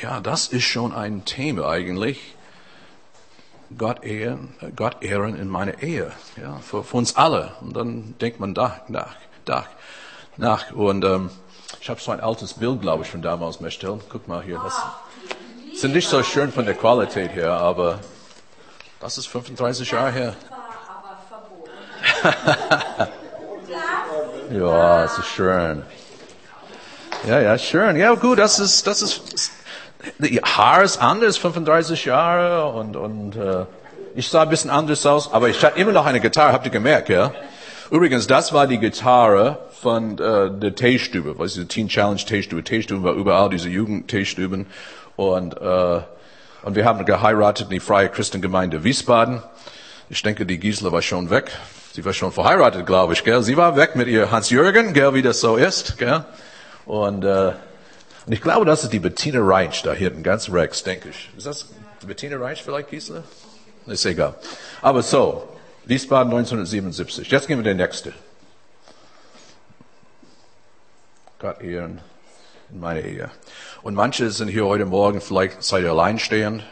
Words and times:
ja, 0.00 0.20
das 0.20 0.48
ist 0.48 0.64
schon 0.64 0.94
ein 0.94 1.24
Thema 1.24 1.68
eigentlich. 1.68 2.34
Gott 3.76 4.04
ehren, 4.04 4.54
Gott 4.76 5.02
ehren 5.02 5.34
in 5.36 5.48
meiner 5.48 5.82
Ehe, 5.82 6.12
ja, 6.40 6.58
für, 6.58 6.84
für 6.84 6.96
uns 6.98 7.16
alle. 7.16 7.52
Und 7.60 7.76
dann 7.76 8.14
denkt 8.20 8.38
man 8.38 8.54
da 8.54 8.80
nach, 8.88 9.16
nach, 9.46 9.66
nach. 10.36 10.70
Und 10.70 11.04
ähm, 11.04 11.30
ich 11.80 11.90
habe 11.90 12.00
so 12.00 12.12
ein 12.12 12.20
altes 12.20 12.54
Bild, 12.54 12.80
glaube 12.80 13.02
ich, 13.02 13.10
von 13.10 13.22
damals 13.22 13.60
Mestel. 13.60 14.00
Guck 14.08 14.28
mal 14.28 14.42
hier, 14.42 14.60
das 14.62 14.80
sind 15.80 15.94
nicht 15.94 16.08
so 16.08 16.22
schön 16.22 16.52
von 16.52 16.64
der 16.64 16.74
Qualität 16.74 17.32
her, 17.32 17.54
aber 17.54 17.98
das 19.00 19.18
ist 19.18 19.26
35 19.26 19.90
Jahre 19.90 20.12
her. 20.12 20.36
ja, 24.50 25.04
es 25.04 25.18
ist 25.18 25.26
schön. 25.26 25.82
Ja, 27.26 27.40
ja, 27.40 27.58
schön. 27.58 27.96
Ja, 27.96 28.14
gut, 28.14 28.38
das 28.38 28.60
ist, 28.60 28.86
das 28.86 29.02
ist, 29.02 29.50
die 30.18 30.40
Haar 30.40 30.82
ist 30.82 30.98
anders, 30.98 31.36
35 31.36 32.04
Jahre 32.04 32.72
und, 32.72 32.96
und 32.96 33.36
äh, 33.36 33.64
ich 34.14 34.28
sah 34.28 34.42
ein 34.42 34.48
bisschen 34.48 34.70
anders 34.70 35.04
aus, 35.04 35.32
aber 35.32 35.48
ich 35.48 35.62
hatte 35.62 35.78
immer 35.78 35.92
noch 35.92 36.06
eine 36.06 36.20
Gitarre, 36.20 36.52
habt 36.52 36.64
ihr 36.64 36.72
gemerkt, 36.72 37.08
ja? 37.08 37.32
Übrigens, 37.90 38.26
das 38.26 38.52
war 38.52 38.66
die 38.66 38.78
Gitarre 38.78 39.58
von 39.80 40.18
äh, 40.18 40.50
der 40.50 40.74
Teestube, 40.74 41.38
was 41.38 41.56
ist 41.56 41.68
Teen 41.68 41.88
Challenge 41.88 42.16
Teestube. 42.16 42.64
Teestube 42.64 43.04
war 43.04 43.12
überall, 43.12 43.50
diese 43.50 43.68
Jugend-Teestuben. 43.68 44.66
Und, 45.14 45.56
äh, 45.60 46.00
und 46.62 46.74
wir 46.74 46.84
haben 46.84 47.04
geheiratet 47.04 47.66
in 47.66 47.74
die 47.74 47.80
Freie 47.80 48.08
Christengemeinde 48.08 48.82
Wiesbaden. 48.82 49.42
Ich 50.08 50.22
denke, 50.22 50.46
die 50.46 50.58
Gisela 50.58 50.90
war 50.90 51.02
schon 51.02 51.30
weg. 51.30 51.52
Sie 51.92 52.04
war 52.04 52.12
schon 52.12 52.32
verheiratet, 52.32 52.86
glaube 52.86 53.12
ich, 53.12 53.22
gell? 53.22 53.42
Sie 53.42 53.56
war 53.56 53.76
weg 53.76 53.94
mit 53.94 54.08
ihr 54.08 54.30
Hans-Jürgen, 54.32 54.92
gell, 54.92 55.14
wie 55.14 55.22
das 55.22 55.40
so 55.40 55.56
ist, 55.56 55.96
gell? 55.98 56.24
Und, 56.86 57.24
äh, 57.24 57.52
und 58.26 58.32
ich 58.32 58.40
glaube, 58.40 58.66
das 58.66 58.82
ist 58.84 58.92
die 58.92 58.98
Bettina 58.98 59.40
Reich 59.40 59.82
da 59.82 59.92
hinten, 59.92 60.22
ganz 60.22 60.50
rechts, 60.50 60.82
denke 60.82 61.10
ich. 61.10 61.30
Ist 61.36 61.46
das 61.46 61.68
Bettina 62.06 62.36
Reich 62.36 62.62
vielleicht, 62.62 62.90
Gisela? 62.90 63.22
Ist 63.86 64.04
egal. 64.04 64.34
Aber 64.82 65.02
so, 65.02 65.48
Wiesbaden 65.84 66.32
1977. 66.32 67.30
Jetzt 67.30 67.46
gehen 67.46 67.58
wir 67.58 67.64
den 67.64 67.76
nächste. 67.76 68.12
Gott 71.38 71.60
ehren 71.60 72.00
in 72.70 72.80
meine 72.80 73.02
Ehe. 73.02 73.30
Und 73.82 73.94
manche 73.94 74.30
sind 74.30 74.48
hier 74.48 74.66
heute 74.66 74.86
Morgen 74.86 75.20
vielleicht 75.20 75.62
seid 75.62 75.84
ihr 75.84 75.90
alleinstehend. 75.90 76.64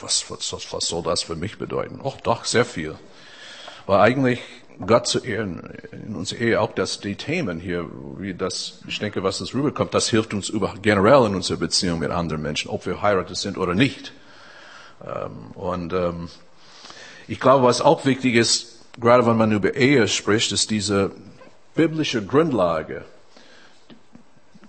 Was, 0.00 0.28
was, 0.28 0.72
was 0.72 0.88
soll 0.88 1.04
das 1.04 1.22
für 1.22 1.36
mich 1.36 1.58
bedeuten? 1.58 2.00
Och, 2.00 2.20
doch, 2.20 2.44
sehr 2.44 2.64
viel. 2.64 2.96
Weil 3.86 4.00
eigentlich 4.00 4.40
Gott 4.86 5.06
zu 5.06 5.18
ehren 5.24 5.72
in 5.92 6.14
unserer 6.14 6.40
Ehe, 6.40 6.60
auch 6.60 6.72
dass 6.72 7.00
die 7.00 7.16
Themen 7.16 7.58
hier, 7.58 7.86
wie 8.18 8.34
das, 8.34 8.80
ich 8.86 8.98
denke, 8.98 9.22
was 9.22 9.38
das 9.38 9.54
rüberkommt, 9.54 9.92
das 9.94 10.08
hilft 10.08 10.34
uns 10.34 10.48
über, 10.48 10.74
generell 10.80 11.26
in 11.26 11.34
unserer 11.34 11.58
Beziehung 11.58 11.98
mit 11.98 12.10
anderen 12.10 12.42
Menschen, 12.42 12.70
ob 12.70 12.86
wir 12.86 12.94
verheiratet 12.94 13.36
sind 13.36 13.58
oder 13.58 13.74
nicht. 13.74 14.12
Ähm, 15.04 15.52
und 15.54 15.92
ähm, 15.92 16.28
ich 17.26 17.40
glaube, 17.40 17.64
was 17.64 17.80
auch 17.80 18.04
wichtig 18.04 18.34
ist, 18.34 18.84
gerade 19.00 19.26
wenn 19.26 19.36
man 19.36 19.52
über 19.52 19.74
Ehe 19.74 20.06
spricht, 20.08 20.52
ist 20.52 20.70
diese 20.70 21.10
biblische 21.74 22.24
Grundlage, 22.24 23.04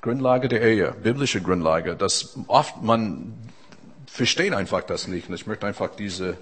Grundlage 0.01 0.47
der 0.47 0.61
Ehe, 0.61 0.95
biblische 1.03 1.41
Grundlage, 1.41 1.95
dass 1.95 2.37
oft 2.47 2.81
man 2.81 3.33
versteht 4.07 4.53
einfach 4.53 4.81
das 4.81 5.07
nicht. 5.07 5.29
Und 5.29 5.35
ich 5.35 5.47
möchte 5.47 5.67
einfach 5.67 5.89
diese 5.95 6.37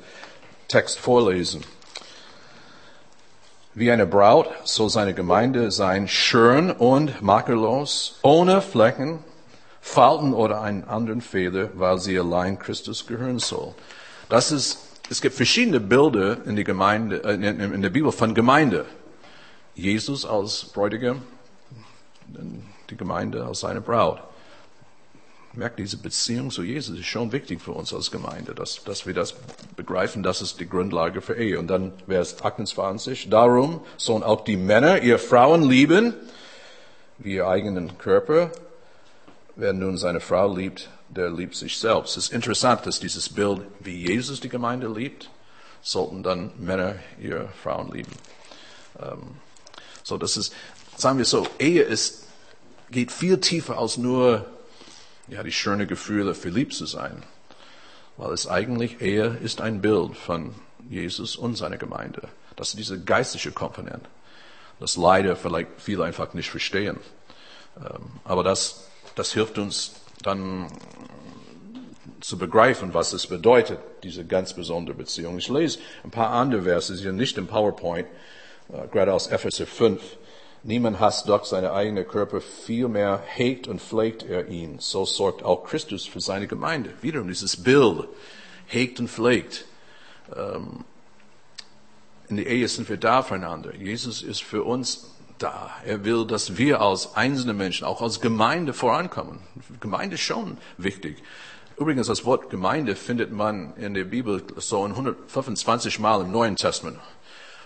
Text 0.68 1.00
vorlesen. 1.00 1.64
Wie 3.78 3.92
eine 3.92 4.08
Braut 4.08 4.50
soll 4.64 4.90
seine 4.90 5.14
Gemeinde 5.14 5.70
sein, 5.70 6.08
schön 6.08 6.72
und 6.72 7.22
makellos, 7.22 8.18
ohne 8.24 8.60
Flecken, 8.60 9.20
Falten 9.82 10.34
oder 10.34 10.62
einen 10.62 10.84
anderen 10.86 11.22
Fehler, 11.22 11.70
weil 11.76 12.00
sie 12.00 12.18
allein 12.18 12.58
Christus 12.58 13.06
gehören 13.06 13.38
soll. 13.38 13.76
Das 14.30 14.52
ist, 14.52 14.80
es 15.12 15.22
gibt 15.22 15.36
verschiedene 15.36 15.80
Bilder 15.80 16.44
in, 16.48 16.56
die 16.56 16.64
Gemeinde, 16.64 17.24
äh, 17.24 17.36
in 17.36 17.84
der 17.84 17.92
Bibel 17.92 18.12
von 18.12 18.34
Gemeinde. 18.34 18.88
Jesus 19.76 20.26
als 20.26 20.66
Bräutigam, 20.66 21.22
die 22.90 22.98
Gemeinde 22.98 23.46
als 23.46 23.60
seine 23.60 23.82
Braut. 23.82 24.24
Merkt, 25.58 25.80
diese 25.80 25.98
Beziehung 25.98 26.52
zu 26.52 26.62
Jesus 26.62 27.00
ist 27.00 27.08
schon 27.08 27.32
wichtig 27.32 27.62
für 27.62 27.72
uns 27.72 27.92
als 27.92 28.12
Gemeinde, 28.12 28.54
dass, 28.54 28.84
dass 28.84 29.08
wir 29.08 29.16
das 29.16 29.34
begreifen, 29.76 30.22
das 30.22 30.44
ist 30.44 30.60
die 30.60 30.70
Grundlage 30.70 31.20
für 31.20 31.36
Ehe. 31.36 31.58
Und 31.58 31.66
dann 31.66 31.94
Vers 32.06 32.44
28, 32.44 33.30
darum 33.32 33.82
sollen 33.98 34.22
auch 34.22 34.44
die 34.44 34.56
Männer 34.56 35.02
ihr 35.02 35.18
Frauen 35.18 35.64
lieben, 35.64 36.14
wie 37.18 37.34
ihr 37.34 37.48
eigenen 37.48 37.98
Körper. 37.98 38.52
Wer 39.56 39.74
nun 39.74 39.98
seine 39.98 40.20
Frau 40.20 40.56
liebt, 40.56 40.90
der 41.10 41.32
liebt 41.32 41.56
sich 41.56 41.80
selbst. 41.80 42.18
Es 42.18 42.26
ist 42.26 42.34
interessant, 42.34 42.86
dass 42.86 43.00
dieses 43.00 43.28
Bild, 43.28 43.62
wie 43.80 44.06
Jesus 44.06 44.40
die 44.40 44.50
Gemeinde 44.50 44.88
liebt, 44.88 45.32
sollten 45.82 46.22
dann 46.22 46.52
Männer 46.60 46.98
ihre 47.20 47.48
Frauen 47.64 47.92
lieben. 47.92 48.12
Ähm, 49.02 49.38
so, 50.04 50.20
das 50.20 50.38
ist, 50.38 50.54
sagen 50.98 51.18
wir 51.18 51.26
so, 51.26 51.48
Ehe 51.58 51.82
ist 51.82 52.28
geht 52.92 53.12
viel 53.12 53.40
tiefer 53.40 53.78
als 53.78 53.98
nur 53.98 54.46
ja, 55.28 55.44
die 55.44 55.52
schöne 55.52 55.88
Gefühle, 55.88 56.34
verliebt 56.36 56.74
zu 56.74 56.86
sein. 56.86 57.24
Weil 58.18 58.32
es 58.32 58.48
eigentlich 58.48 59.02
Ehe 59.02 59.38
ist 59.44 59.62
ein 59.62 59.82
Bild 59.82 60.16
von 60.16 60.56
Jesus 60.90 61.36
und 61.36 61.56
seiner 61.56 61.78
Gemeinde. 61.78 62.30
Das 62.56 62.70
ist 62.70 62.80
diese 62.80 63.00
geistliche 63.00 63.52
Komponente. 63.52 64.10
Das 64.80 64.96
leider 64.96 65.36
vielleicht 65.36 65.70
viele 65.78 66.04
einfach 66.04 66.34
nicht 66.34 66.50
verstehen. 66.50 66.98
Ähm, 67.78 68.20
aber 68.24 68.44
das, 68.44 68.90
das 69.16 69.34
hilft 69.34 69.58
uns 69.58 69.94
dann 70.22 70.68
zu 72.20 72.38
begreifen, 72.38 72.94
was 72.94 73.14
es 73.14 73.28
bedeutet, 73.28 73.80
diese 74.04 74.26
ganz 74.26 74.54
besondere 74.54 74.96
Beziehung. 74.96 75.38
Ich 75.38 75.50
lese 75.50 75.80
ein 76.04 76.12
paar 76.12 76.32
andere 76.32 76.64
Verse, 76.64 76.96
sind 76.96 77.16
nicht 77.16 77.38
im 77.38 77.48
PowerPoint, 77.48 78.08
äh, 78.70 78.88
gerade 78.88 79.14
aus 79.14 79.28
Epheser 79.28 79.68
5. 79.68 80.02
Niemand 80.64 81.00
hasst 81.00 81.30
doch 81.30 81.46
seine 81.46 81.72
eigene 81.72 82.04
Körper, 82.04 82.42
vielmehr 82.42 83.22
hegt 83.26 83.68
und 83.68 83.82
pflegt 83.82 84.24
er 84.24 84.48
ihn. 84.48 84.80
So 84.80 85.06
sorgt 85.06 85.44
auch 85.44 85.64
Christus 85.64 86.06
für 86.06 86.20
seine 86.20 86.48
Gemeinde. 86.48 86.94
Wiederum 87.02 87.28
dieses 87.28 87.64
Bild, 87.64 88.08
hegt 88.66 89.00
und 89.00 89.10
pflegt. 89.10 89.66
Ähm, 90.36 90.84
in 92.28 92.38
der 92.38 92.48
Ehe 92.48 92.68
sind 92.68 92.90
wir 92.90 92.98
da 92.98 93.24
füreinander. 93.24 93.74
Jesus 93.76 94.22
ist 94.22 94.44
für 94.44 94.64
uns 94.64 95.12
da. 95.38 95.72
Er 95.86 96.04
will, 96.04 96.26
dass 96.26 96.58
wir 96.58 96.82
als 96.82 97.16
einzelne 97.16 97.54
Menschen, 97.54 97.86
auch 97.86 98.02
als 98.02 98.20
Gemeinde 98.20 98.74
vorankommen. 98.74 99.40
Gemeinde 99.80 100.16
ist 100.16 100.22
schon 100.22 100.58
wichtig. 100.78 101.24
Übrigens, 101.78 102.08
das 102.08 102.26
Wort 102.26 102.50
Gemeinde 102.50 102.96
findet 102.96 103.32
man 103.32 103.76
in 103.76 103.94
der 103.94 104.06
Bibel 104.06 104.44
so 104.58 104.84
125 104.84 106.00
Mal 106.00 106.22
im 106.22 106.32
Neuen 106.32 106.56
Testament. 106.56 107.00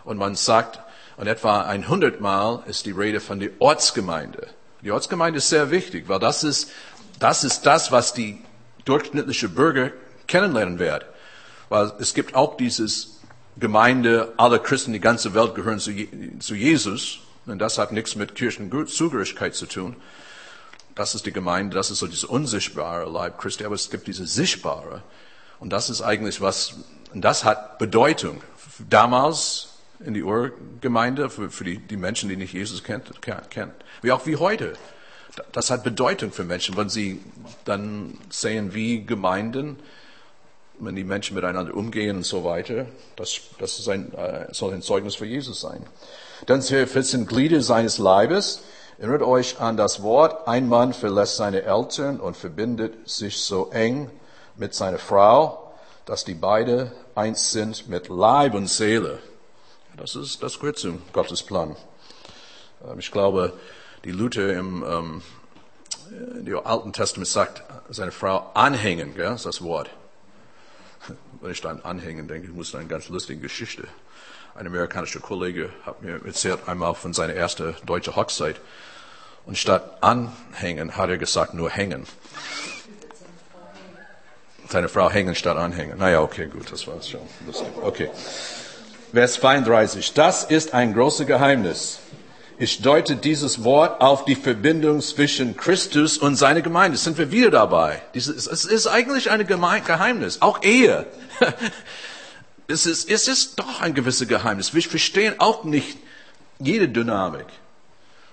Und 0.03 0.17
man 0.17 0.35
sagt, 0.35 0.81
und 1.21 1.27
etwa 1.27 1.61
ein 1.61 1.87
hundertmal 1.87 2.63
ist 2.65 2.87
die 2.87 2.91
Rede 2.91 3.19
von 3.19 3.39
der 3.39 3.51
Ortsgemeinde. 3.59 4.47
Die 4.81 4.89
Ortsgemeinde 4.89 5.37
ist 5.37 5.49
sehr 5.49 5.69
wichtig, 5.69 6.09
weil 6.09 6.17
das 6.17 6.43
ist, 6.43 6.71
das 7.19 7.43
ist 7.43 7.67
das, 7.67 7.91
was 7.91 8.15
die 8.15 8.41
durchschnittliche 8.85 9.47
Bürger 9.47 9.91
kennenlernen 10.25 10.79
wird. 10.79 11.05
Weil 11.69 11.91
es 11.99 12.15
gibt 12.15 12.33
auch 12.33 12.57
dieses 12.57 13.19
Gemeinde, 13.55 14.33
alle 14.37 14.57
Christen, 14.57 14.93
die 14.93 14.99
ganze 14.99 15.35
Welt 15.35 15.53
gehören 15.53 15.77
zu, 15.77 15.91
zu 16.39 16.55
Jesus. 16.55 17.19
Und 17.45 17.59
das 17.59 17.77
hat 17.77 17.91
nichts 17.91 18.15
mit 18.15 18.33
Kirchenzugehörigkeit 18.33 19.53
zu 19.53 19.67
tun. 19.67 19.97
Das 20.95 21.13
ist 21.13 21.27
die 21.27 21.31
Gemeinde, 21.31 21.75
das 21.75 21.91
ist 21.91 21.99
so 21.99 22.07
dieses 22.07 22.23
unsichtbare 22.23 23.07
Leib 23.07 23.37
Christi, 23.37 23.63
aber 23.63 23.75
es 23.75 23.91
gibt 23.91 24.07
diese 24.07 24.25
sichtbare. 24.25 25.03
Und 25.59 25.71
das 25.71 25.91
ist 25.91 26.01
eigentlich 26.01 26.41
was, 26.41 26.77
das 27.13 27.43
hat 27.43 27.77
Bedeutung. 27.77 28.41
Damals 28.89 29.70
in 30.05 30.13
die 30.13 30.23
Urgemeinde 30.23 31.29
für, 31.29 31.49
für 31.49 31.63
die, 31.63 31.77
die 31.77 31.97
Menschen, 31.97 32.29
die 32.29 32.35
nicht 32.35 32.53
Jesus 32.53 32.83
kennt, 32.83 33.11
kennt. 33.21 33.73
Wie 34.01 34.11
auch 34.11 34.25
wie 34.25 34.37
heute. 34.37 34.73
Das 35.51 35.71
hat 35.71 35.83
Bedeutung 35.83 36.31
für 36.31 36.43
Menschen, 36.43 36.75
wenn 36.75 36.89
sie 36.89 37.21
dann 37.63 38.17
sehen, 38.29 38.73
wie 38.73 39.05
Gemeinden, 39.05 39.77
wenn 40.79 40.95
die 40.95 41.03
Menschen 41.03 41.35
miteinander 41.35 41.75
umgehen 41.75 42.17
und 42.17 42.25
so 42.25 42.43
weiter. 42.43 42.85
Das, 43.15 43.39
das 43.59 43.79
ist 43.79 43.87
ein, 43.87 44.13
äh, 44.13 44.47
soll 44.51 44.73
ein 44.73 44.81
Zeugnis 44.81 45.15
für 45.15 45.25
Jesus 45.25 45.61
sein. 45.61 45.85
Dann 46.47 46.61
Vers 46.61 46.91
14 46.91 47.27
Glieder 47.27 47.61
seines 47.61 47.97
Leibes. 47.97 48.63
Erinnert 48.97 49.21
euch 49.23 49.59
an 49.59 49.77
das 49.77 50.03
Wort, 50.03 50.47
ein 50.47 50.67
Mann 50.67 50.93
verlässt 50.93 51.37
seine 51.37 51.63
Eltern 51.63 52.19
und 52.19 52.37
verbindet 52.37 53.09
sich 53.09 53.37
so 53.37 53.71
eng 53.71 54.11
mit 54.57 54.75
seiner 54.75 54.99
Frau, 54.99 55.71
dass 56.05 56.23
die 56.23 56.35
beide 56.35 56.91
eins 57.15 57.51
sind 57.51 57.87
mit 57.87 58.09
Leib 58.09 58.53
und 58.53 58.67
Seele. 58.67 59.19
Das 59.97 60.15
ist, 60.15 60.41
das 60.41 60.59
gehört 60.59 60.77
zu 60.77 60.99
Gottes 61.13 61.43
Plan. 61.43 61.75
Ähm, 62.87 62.99
ich 62.99 63.11
glaube, 63.11 63.53
die 64.03 64.11
Luther 64.11 64.53
im, 64.53 64.83
ähm, 64.87 65.21
im 66.45 66.59
Alten 66.65 66.93
Testament 66.93 67.27
sagt, 67.27 67.63
seine 67.89 68.11
Frau 68.11 68.51
anhängen, 68.53 69.15
gell, 69.15 69.33
ist 69.33 69.45
das 69.45 69.61
Wort. 69.61 69.89
Wenn 71.41 71.51
ich 71.51 71.65
an 71.65 71.81
anhängen 71.81 72.27
denke, 72.27 72.47
ich 72.47 72.53
muss 72.53 72.73
eine 72.75 72.87
ganz 72.87 73.09
lustige 73.09 73.41
Geschichte. 73.41 73.87
Ein 74.55 74.67
amerikanischer 74.67 75.19
Kollege 75.19 75.69
hat 75.85 76.01
mir 76.01 76.23
erzählt 76.25 76.67
einmal 76.67 76.93
von 76.93 77.13
seiner 77.13 77.33
ersten 77.33 77.75
deutschen 77.85 78.15
Hochzeit. 78.15 78.59
Und 79.45 79.57
statt 79.57 79.97
anhängen 80.01 80.97
hat 80.97 81.09
er 81.09 81.17
gesagt, 81.17 81.53
nur 81.53 81.69
hängen. 81.69 82.05
seine 84.69 84.87
Frau 84.87 85.09
hängen 85.09 85.35
statt 85.35 85.57
anhängen. 85.57 85.97
Naja, 85.97 86.21
okay, 86.21 86.47
gut, 86.47 86.71
das 86.71 86.87
war 86.87 87.01
schon 87.01 87.21
lustig. 87.45 87.67
Okay. 87.81 88.09
Vers 89.13 89.33
32. 89.33 90.13
Das 90.13 90.45
ist 90.45 90.73
ein 90.73 90.93
großes 90.93 91.27
Geheimnis. 91.27 91.99
Ich 92.57 92.81
deute 92.81 93.15
dieses 93.15 93.63
Wort 93.63 93.99
auf 93.99 94.23
die 94.23 94.35
Verbindung 94.35 95.01
zwischen 95.01 95.57
Christus 95.57 96.17
und 96.17 96.35
seiner 96.35 96.61
Gemeinde. 96.61 96.97
Sind 96.97 97.17
wir 97.17 97.31
wieder 97.31 97.51
dabei? 97.51 98.01
es 98.13 98.27
ist 98.27 98.87
eigentlich 98.87 99.31
ein 99.31 99.45
Geheimnis. 99.45 100.41
Auch 100.41 100.63
Ehe. 100.63 101.05
Es 102.67 102.85
ist, 102.85 103.09
es 103.09 103.27
ist 103.27 103.59
doch 103.59 103.81
ein 103.81 103.93
gewisses 103.93 104.29
Geheimnis. 104.29 104.73
Wir 104.73 104.81
verstehen 104.81 105.35
auch 105.39 105.65
nicht 105.65 105.97
jede 106.57 106.87
Dynamik. 106.87 107.47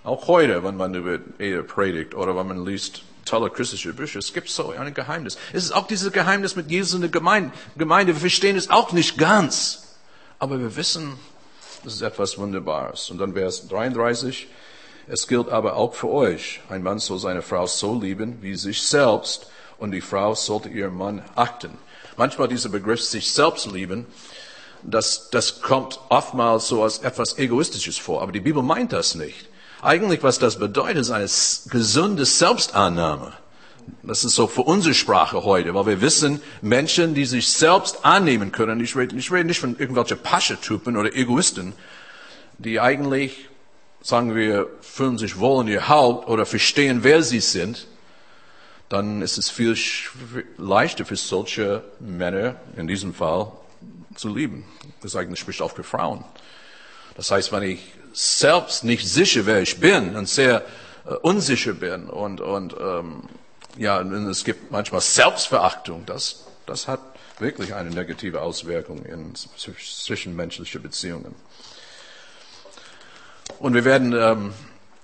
Auch 0.05 0.29
heute, 0.29 0.63
wenn 0.63 0.77
man 0.77 0.95
über 0.95 1.19
Ehe 1.41 1.65
predigt 1.65 2.15
oder 2.15 2.37
wenn 2.37 2.47
man 2.47 2.65
liest 2.65 3.03
tolle 3.25 3.51
christliche 3.51 3.93
Bücher, 3.93 4.21
es 4.21 4.33
gibt 4.33 4.49
so 4.49 4.71
ein 4.71 4.95
Geheimnis. 4.95 5.39
Es 5.53 5.65
ist 5.65 5.73
auch 5.73 5.89
dieses 5.89 6.13
Geheimnis 6.13 6.55
mit 6.55 6.71
Jesus 6.71 6.95
in 6.95 7.01
der 7.01 7.11
Gemeinde. 7.11 7.51
Gemeinde. 7.77 8.15
Wir 8.15 8.21
verstehen 8.21 8.57
es 8.57 8.71
auch 8.71 8.93
nicht 8.93 9.19
ganz. 9.19 9.88
Aber 10.39 10.59
wir 10.61 10.77
wissen, 10.77 11.19
das 11.85 11.95
ist 11.95 12.03
etwas 12.03 12.39
Wunderbares. 12.39 13.11
Und 13.11 13.19
dann 13.19 13.35
Vers 13.35 13.69
33. 13.69 14.49
Es 15.09 15.27
gilt 15.27 15.49
aber 15.49 15.77
auch 15.77 15.95
für 15.95 16.09
euch. 16.09 16.61
Ein 16.69 16.83
Mann 16.83 16.99
soll 16.99 17.19
seine 17.19 17.43
Frau 17.43 17.67
so 17.67 17.99
lieben 17.99 18.43
wie 18.43 18.55
sich 18.55 18.83
selbst 18.83 19.51
und 19.79 19.93
die 19.93 20.01
Frau 20.01 20.35
sollte 20.35 20.69
ihren 20.69 20.95
Mann 20.95 21.23
achten. 21.35 21.71
Manchmal 22.17 22.49
dieser 22.49 22.69
Begriff 22.69 23.03
sich 23.03 23.33
selbst 23.33 23.71
lieben, 23.71 24.07
das, 24.83 25.31
das 25.31 25.63
kommt 25.63 25.99
oftmals 26.09 26.69
so 26.69 26.83
als 26.83 26.99
etwas 26.99 27.39
Egoistisches 27.39 27.99
vor, 27.99 28.23
aber 28.23 28.33
die 28.33 28.41
Bibel 28.41 28.63
meint 28.63 28.93
das 28.93 29.15
nicht. 29.15 29.49
Eigentlich, 29.83 30.23
was 30.23 30.39
das 30.39 30.59
bedeutet, 30.59 30.99
ist 30.99 31.11
eine 31.11 31.29
gesunde 31.71 32.25
Selbstannahme. 32.25 33.33
Das 34.03 34.25
ist 34.25 34.35
so 34.35 34.47
für 34.47 34.63
unsere 34.63 34.95
Sprache 34.95 35.45
heute, 35.45 35.75
weil 35.75 35.87
wir 35.87 36.01
wissen, 36.01 36.41
Menschen, 36.63 37.15
die 37.15 37.25
sich 37.25 37.49
selbst 37.49 38.05
annehmen 38.05 38.53
können, 38.53 38.81
ich 38.81 38.97
rede, 38.97 39.17
ich 39.17 39.31
rede 39.31 39.47
nicht 39.47 39.61
von 39.61 39.79
irgendwelchen 39.79 40.19
Pascha-Typen 40.19 40.97
oder 40.97 41.15
Egoisten, 41.15 41.73
die 42.59 42.81
eigentlich, 42.81 43.49
sagen 44.01 44.35
wir, 44.35 44.69
fühlen 44.81 45.19
sich 45.19 45.39
wohl 45.39 45.63
in 45.63 45.69
ihr 45.69 45.89
Haupt 45.89 46.29
oder 46.29 46.47
verstehen, 46.47 47.03
wer 47.03 47.23
sie 47.23 47.41
sind, 47.41 47.87
dann 48.89 49.23
ist 49.23 49.37
es 49.37 49.51
viel 49.51 49.77
leichter 50.57 51.05
für 51.05 51.17
solche 51.17 51.83
Männer, 52.01 52.57
in 52.77 52.87
diesem 52.87 53.15
Fall, 53.15 53.53
zu 54.15 54.35
lieben. 54.35 54.65
Das 55.03 55.15
eigentlich 55.15 55.41
spricht 55.41 55.61
auch 55.61 55.73
für 55.73 55.85
Frauen. 55.85 56.25
Das 57.15 57.31
heißt, 57.31 57.53
wenn 57.53 57.63
ich 57.63 57.81
selbst 58.13 58.85
nicht 58.85 59.07
sicher, 59.07 59.45
wer 59.47 59.61
ich 59.61 59.79
bin 59.79 60.17
und 60.17 60.29
sehr 60.29 60.65
äh, 61.07 61.15
unsicher 61.15 61.75
bin 61.75 62.09
und, 62.09 62.41
und 62.41 62.75
ähm, 62.81 63.25
ja, 63.79 64.01
es 64.01 64.45
gibt 64.45 64.71
manchmal 64.71 65.01
Selbstverachtung, 65.01 66.05
das, 66.07 66.47
das 66.67 66.89
hat 66.89 67.01
wirklich 67.39 67.75
eine 67.75 67.91
negative 67.91 68.43
Auswirkung 68.43 69.05
in 69.05 69.35
zwischenmenschlichen 69.35 70.83
Beziehungen. 70.83 71.35
Und 73.61 73.75
wir 73.75 73.85
werden 73.85 74.13
ähm, 74.13 74.53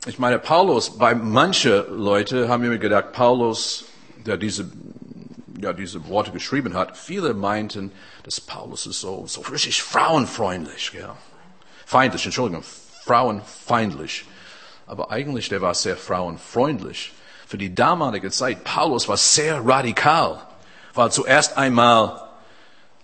ich 0.06 0.19
meine, 0.19 0.38
Paulus, 0.38 0.99
bei 0.99 1.15
manche 1.15 1.87
Leute 1.91 2.49
haben 2.49 2.69
mir 2.69 2.79
gedacht, 2.79 3.12
Paulus, 3.12 3.87
der 4.26 4.37
diese, 4.37 4.71
ja, 5.59 5.73
diese 5.73 6.09
Worte 6.09 6.31
geschrieben 6.31 6.75
hat, 6.75 6.99
viele 6.99 7.32
meinten, 7.32 7.91
dass 8.23 8.38
Paulus 8.38 8.87
ist 8.87 9.00
so, 9.00 9.27
so 9.27 9.41
richtig 9.43 9.82
frauenfreundlich, 9.82 10.93
ja. 10.93 11.17
Feindlich, 11.87 12.27
Entschuldigung, 12.27 12.65
frauenfeindlich. 13.05 14.27
Aber 14.87 15.11
eigentlich, 15.11 15.49
der 15.49 15.62
war 15.62 15.75
sehr 15.75 15.97
frauenfreundlich. 15.97 17.12
Für 17.46 17.58
die 17.58 17.75
damalige 17.75 18.31
Zeit, 18.31 18.64
Paulus 18.64 19.08
war 19.08 19.17
sehr 19.17 19.64
radikal, 19.67 20.41
weil 20.94 21.11
zuerst 21.12 21.56
einmal 21.56 22.23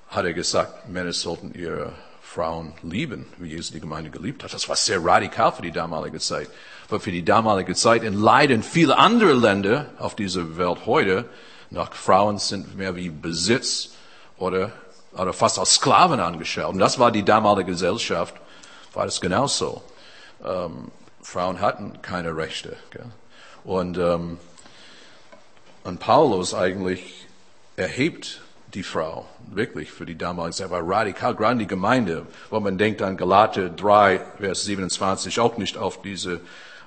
hat 0.08 0.25
er 0.25 0.32
gesagt, 0.32 0.88
Männer 0.88 1.12
sollten 1.12 1.54
ihre 1.54 1.92
Frauen 2.22 2.72
lieben, 2.82 3.26
wie 3.38 3.50
Jesus 3.50 3.70
die 3.70 3.81
Gemeinde 3.81 4.10
geliebt 4.10 4.44
hat. 4.44 4.54
Das 4.54 4.69
war 4.69 4.76
sehr 4.76 5.04
radikal 5.04 5.52
für 5.52 5.62
die 5.62 5.72
damalige 5.72 6.19
Zeit 6.19 6.48
aber 6.90 7.00
für 7.00 7.12
die 7.12 7.25
damalige 7.25 7.75
Zeit 7.75 8.02
in 8.02 8.14
Leiden 8.14 8.62
viele 8.62 8.98
andere 8.98 9.32
Länder 9.32 9.87
auf 9.98 10.16
dieser 10.16 10.56
Welt 10.56 10.87
heute 10.87 11.25
nach 11.70 11.92
Frauen 11.92 12.38
sind 12.38 12.76
mehr 12.76 12.96
wie 12.96 13.10
Besitz 13.10 13.90
oder, 14.38 14.72
oder 15.12 15.32
fast 15.32 15.58
als 15.60 15.75
Sklaven 15.75 16.19
angeschaut. 16.19 16.72
Und 16.72 16.81
das 16.81 16.98
war 16.98 17.12
die 17.12 17.25
damalige 17.25 17.70
Gesellschaft, 17.70 18.34
war 18.92 19.04
das 19.04 19.20
genauso. 19.20 19.82
Ähm, 20.44 20.90
Frauen 21.22 21.60
hatten 21.60 22.02
keine 22.02 22.37
Rechte. 22.37 22.76
Gell? 22.90 23.06
Und, 23.65 23.99
ähm, 23.99 24.39
und 25.85 26.01
Paulus 26.01 26.55
eigentlich 26.55 27.27
erhebt 27.77 28.43
die 28.75 28.83
Frau, 28.83 29.27
wirklich 29.49 29.91
für 29.91 30.07
die 30.07 30.17
damalige 30.17 30.57
Zeit, 30.57 30.71
war 30.71 30.87
radikal, 30.87 31.35
gerade 31.35 31.59
die 31.59 31.67
Gemeinde, 31.67 32.27
wo 32.51 32.61
man 32.61 32.79
denkt 32.79 33.03
an 33.03 33.17
Galater 33.17 33.69
3, 33.69 34.21
Vers 34.39 34.65
27, 34.65 35.41
auch 35.41 35.57
nicht 35.57 35.77
auf 35.77 36.03
diese 36.03 36.41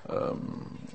ähm, 0.10 0.40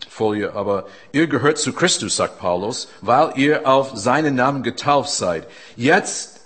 Folie, 0.09 0.55
aber 0.55 0.87
ihr 1.13 1.27
gehört 1.27 1.59
zu 1.59 1.73
Christus, 1.73 2.17
sagt 2.17 2.39
Paulus, 2.39 2.89
weil 3.01 3.33
ihr 3.37 3.69
auf 3.69 3.93
seinen 3.95 4.35
Namen 4.35 4.63
getauft 4.63 5.11
seid. 5.11 5.47
Jetzt 5.77 6.41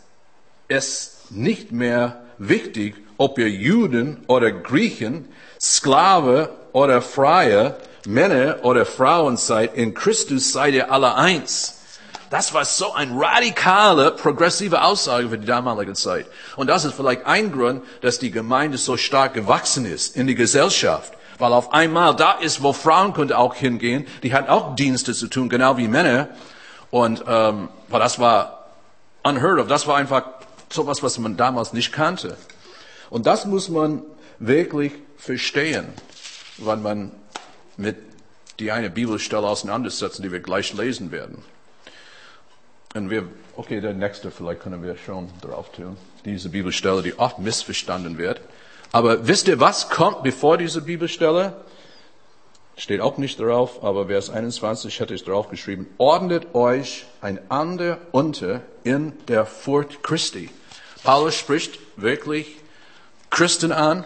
ist 0.69 1.31
nicht 1.31 1.73
mehr 1.73 2.23
wichtig, 2.39 2.97
ob 3.17 3.39
ihr 3.39 3.49
Juden 3.49 4.25
oder 4.27 4.51
Griechen, 4.51 5.29
Sklave 5.61 6.51
oder 6.73 7.01
Freie, 7.01 7.77
Männer 8.07 8.59
oder 8.63 8.85
Frauen 8.85 9.37
seid, 9.37 9.75
in 9.77 9.95
Christus 9.95 10.53
seid 10.53 10.75
ihr 10.75 10.91
alle 10.91 11.15
eins. 11.15 11.79
Das 12.31 12.55
war 12.55 12.65
so 12.65 12.95
eine 12.95 13.15
radikale, 13.21 14.11
progressive 14.13 14.83
Aussage 14.83 15.29
für 15.29 15.39
die 15.39 15.47
damalige 15.47 15.93
Zeit. 15.93 16.27
Und 16.57 16.69
das 16.69 16.87
ist 16.87 16.95
vielleicht 16.95 17.27
ein 17.27 17.53
Grund, 17.53 17.83
dass 18.01 18.19
die 18.19 18.31
Gemeinde 18.31 18.79
so 18.79 18.97
stark 18.97 19.35
gewachsen 19.35 19.85
ist 19.85 20.17
in 20.17 20.27
die 20.27 20.35
Gesellschaft. 20.35 21.13
Weil 21.39 21.53
auf 21.53 21.75
einmal 21.75 22.17
da 22.17 22.33
ist, 22.33 22.63
wo 22.63 22.73
Frauen 22.73 23.13
könnte 23.13 23.37
auch 23.37 23.55
hingehen, 23.55 24.07
die 24.23 24.33
hat 24.33 24.49
auch 24.49 24.75
Dienste 24.77 25.13
zu 25.13 25.29
tun, 25.29 25.51
genau 25.51 25.77
wie 25.77 25.89
Männer. 25.89 26.29
Und 26.91 27.23
ähm, 27.27 27.69
weil 27.89 28.01
das 28.01 28.19
war 28.19 28.67
unheard 29.23 29.59
of, 29.59 29.69
das 29.69 29.87
war 29.87 29.97
einfach 29.97 30.25
sowas, 30.71 31.03
was 31.03 31.19
man 31.19 31.37
damals 31.37 31.73
nicht 31.75 31.93
kannte. 31.93 32.37
Und 33.11 33.27
das 33.27 33.45
muss 33.45 33.69
man 33.69 34.03
wirklich 34.39 34.93
verstehen, 35.19 35.87
wenn 36.57 36.81
man 36.81 37.13
mit 37.83 37.97
die 38.59 38.73
eine 38.73 38.91
Bibelstelle 38.91 39.47
auseinandersetzen, 39.47 40.23
die 40.23 40.33
wir 40.33 40.41
gleich 40.41 40.73
lesen 40.73 41.11
werden. 41.11 41.43
Und 42.95 43.11
wir, 43.11 43.29
okay, 43.57 43.81
der 43.81 43.95
nächste, 43.95 44.31
vielleicht 44.31 44.61
können 44.61 44.83
wir 44.83 44.97
schon 44.97 45.29
drauf 45.41 45.73
tun. 45.73 45.97
Diese 46.25 46.49
Bibelstelle, 46.49 47.03
die 47.03 47.19
oft 47.19 47.39
missverstanden 47.39 48.19
wird. 48.19 48.41
Aber 48.93 49.27
wisst 49.27 49.49
ihr, 49.49 49.59
was 49.59 49.89
kommt 49.89 50.23
bevor 50.23 50.59
diese 50.59 50.83
Bibelstelle? 50.83 51.55
Steht 52.77 53.01
auch 53.01 53.19
nicht 53.19 53.41
drauf, 53.41 53.83
aber 53.83 54.07
Vers 54.07 54.31
21 54.31 55.01
hätte 55.01 55.15
ich 55.15 55.25
drauf 55.25 55.49
geschrieben. 55.49 55.87
Ordnet 55.99 56.55
euch 56.55 57.07
einander 57.21 57.99
unter 58.13 58.61
in 58.85 59.13
der 59.29 59.47
Furcht 59.47 60.03
Christi. 60.03 60.51
Paulus 61.03 61.35
spricht 61.35 61.79
wirklich 61.97 62.57
Christen 63.31 63.73
an, 63.73 64.05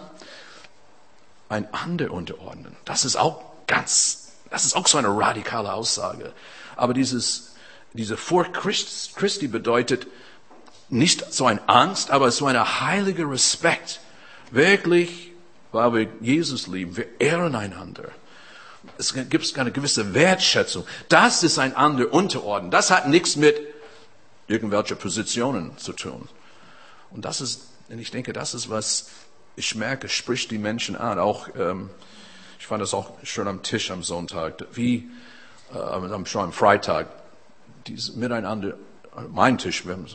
einander 1.48 2.12
unterordnen. 2.12 2.76
Das 2.84 3.04
ist 3.04 3.16
auch 3.16 3.45
ganz, 3.66 4.32
das 4.50 4.64
ist 4.64 4.74
auch 4.76 4.86
so 4.86 4.98
eine 4.98 5.08
radikale 5.08 5.72
Aussage. 5.72 6.32
Aber 6.76 6.94
dieses, 6.94 7.54
diese 7.92 8.16
Furcht 8.16 8.52
Christi 8.54 9.48
bedeutet 9.48 10.06
nicht 10.88 11.32
so 11.32 11.46
ein 11.46 11.60
Angst, 11.68 12.10
aber 12.10 12.30
so 12.30 12.46
ein 12.46 12.80
heiliger 12.80 13.28
Respekt 13.30 14.00
Wirklich, 14.50 15.32
weil 15.72 15.92
wir 15.94 16.08
Jesus 16.20 16.66
lieben, 16.66 16.96
wir 16.96 17.20
ehren 17.20 17.54
einander. 17.54 18.10
Es 18.98 19.12
gibt 19.12 19.58
eine 19.58 19.72
gewisse 19.72 20.14
Wertschätzung. 20.14 20.86
Das 21.08 21.42
ist 21.42 21.58
ein 21.58 21.74
anderer 21.74 22.12
Unterordnen. 22.12 22.70
Das 22.70 22.90
hat 22.90 23.08
nichts 23.08 23.36
mit 23.36 23.60
irgendwelchen 24.46 24.96
Positionen 24.96 25.76
zu 25.76 25.92
tun. 25.92 26.28
Und 27.10 27.24
das 27.24 27.40
ist, 27.40 27.62
ich 27.88 28.10
denke, 28.10 28.32
das 28.32 28.54
ist 28.54 28.70
was 28.70 29.08
ich 29.56 29.74
merke, 29.74 30.08
spricht 30.08 30.50
die 30.50 30.58
Menschen 30.58 30.96
an. 30.96 31.18
Auch 31.18 31.48
ähm, 31.56 31.90
ich 32.58 32.66
fand 32.66 32.82
das 32.82 32.94
auch 32.94 33.12
schön 33.22 33.48
am 33.48 33.62
Tisch 33.62 33.90
am 33.90 34.02
Sonntag, 34.02 34.64
wie 34.72 35.08
äh, 35.72 36.26
schon 36.26 36.42
am 36.42 36.52
Freitag, 36.52 37.08
dieses 37.86 38.16
Miteinander, 38.16 38.74
mein 39.32 39.58
Tisch, 39.58 39.86
wir 39.86 39.94
haben 39.94 40.06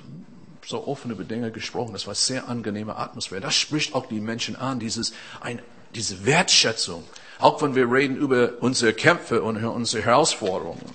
so 0.66 0.88
offen 0.88 1.12
über 1.12 1.24
Dinge 1.24 1.52
gesprochen. 1.52 1.94
Das 1.94 2.08
war 2.08 2.16
sehr 2.16 2.48
angenehme 2.48 2.96
Atmosphäre. 2.96 3.42
Das 3.42 3.56
spricht 3.56 3.96
auch 3.96 4.06
die 4.06 4.20
Menschen 4.20 4.56
an, 4.56 4.80
dieses, 4.80 5.14
ein, 5.40 5.62
diese 5.96 6.26
Wertschätzung. 6.26 7.04
Auch 7.40 7.62
wenn 7.62 7.76
wir 7.76 7.92
reden 7.92 8.16
über 8.18 8.54
unsere 8.62 8.94
Kämpfe 8.94 9.42
und 9.42 9.64
unsere 9.64 10.04
Herausforderungen. 10.04 10.86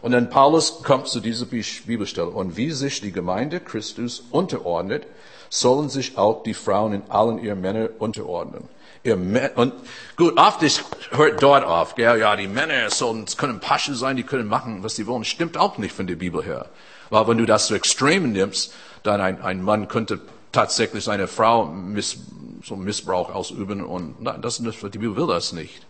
Und 0.00 0.12
dann 0.12 0.30
Paulus 0.30 0.82
kommt 0.82 1.08
zu 1.08 1.20
dieser 1.20 1.46
Bibelstelle. 1.46 2.28
Und 2.28 2.56
wie 2.56 2.70
sich 2.70 3.00
die 3.00 3.12
Gemeinde 3.12 3.60
Christus 3.60 4.22
unterordnet, 4.30 5.06
sollen 5.50 5.88
sich 5.88 6.18
auch 6.18 6.42
die 6.42 6.54
Frauen 6.54 6.92
in 6.94 7.10
allen 7.10 7.38
ihren 7.38 7.60
Männern 7.60 7.88
unterordnen. 7.98 8.68
Ihr 9.04 9.16
Mä- 9.16 9.54
und 9.54 9.74
gut, 10.16 10.36
oft 10.38 10.62
ist, 10.62 10.82
hört 11.10 11.42
dort 11.42 11.64
auf, 11.64 11.94
gell, 11.94 12.18
ja, 12.18 12.34
die 12.36 12.48
Männer 12.48 12.90
sollen, 12.90 13.26
können 13.36 13.60
Pasche 13.60 13.94
sein, 13.94 14.16
die 14.16 14.22
können 14.22 14.48
machen, 14.48 14.82
was 14.82 14.96
sie 14.96 15.06
wollen. 15.06 15.24
Stimmt 15.24 15.56
auch 15.56 15.78
nicht 15.78 15.94
von 15.94 16.06
der 16.06 16.16
Bibel 16.16 16.42
her. 16.42 16.66
Weil 17.10 17.28
wenn 17.28 17.38
du 17.38 17.46
das 17.46 17.66
zu 17.66 17.74
Extremen 17.74 18.32
nimmst, 18.32 18.74
dann 19.02 19.20
ein, 19.20 19.40
ein 19.42 19.62
Mann 19.62 19.88
könnte 19.88 20.20
tatsächlich 20.50 21.04
seine 21.04 21.28
Frau 21.28 21.66
miss, 21.66 22.16
so 22.64 22.76
Missbrauch 22.76 23.32
ausüben 23.32 23.84
und 23.84 24.22
nein, 24.22 24.40
das, 24.40 24.62
das, 24.62 24.76
die 24.80 24.98
Bibel 24.98 25.16
will 25.16 25.26
das 25.26 25.52
nicht. 25.52 25.86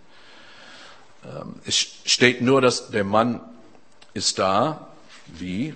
Ähm, 1.25 1.55
es 1.65 1.77
steht 1.77 2.43
nur, 2.43 2.61
dass 2.61 2.91
der 2.91 3.05
Mann 3.05 3.41
ist 4.13 4.39
da, 4.39 4.89
wie, 5.27 5.75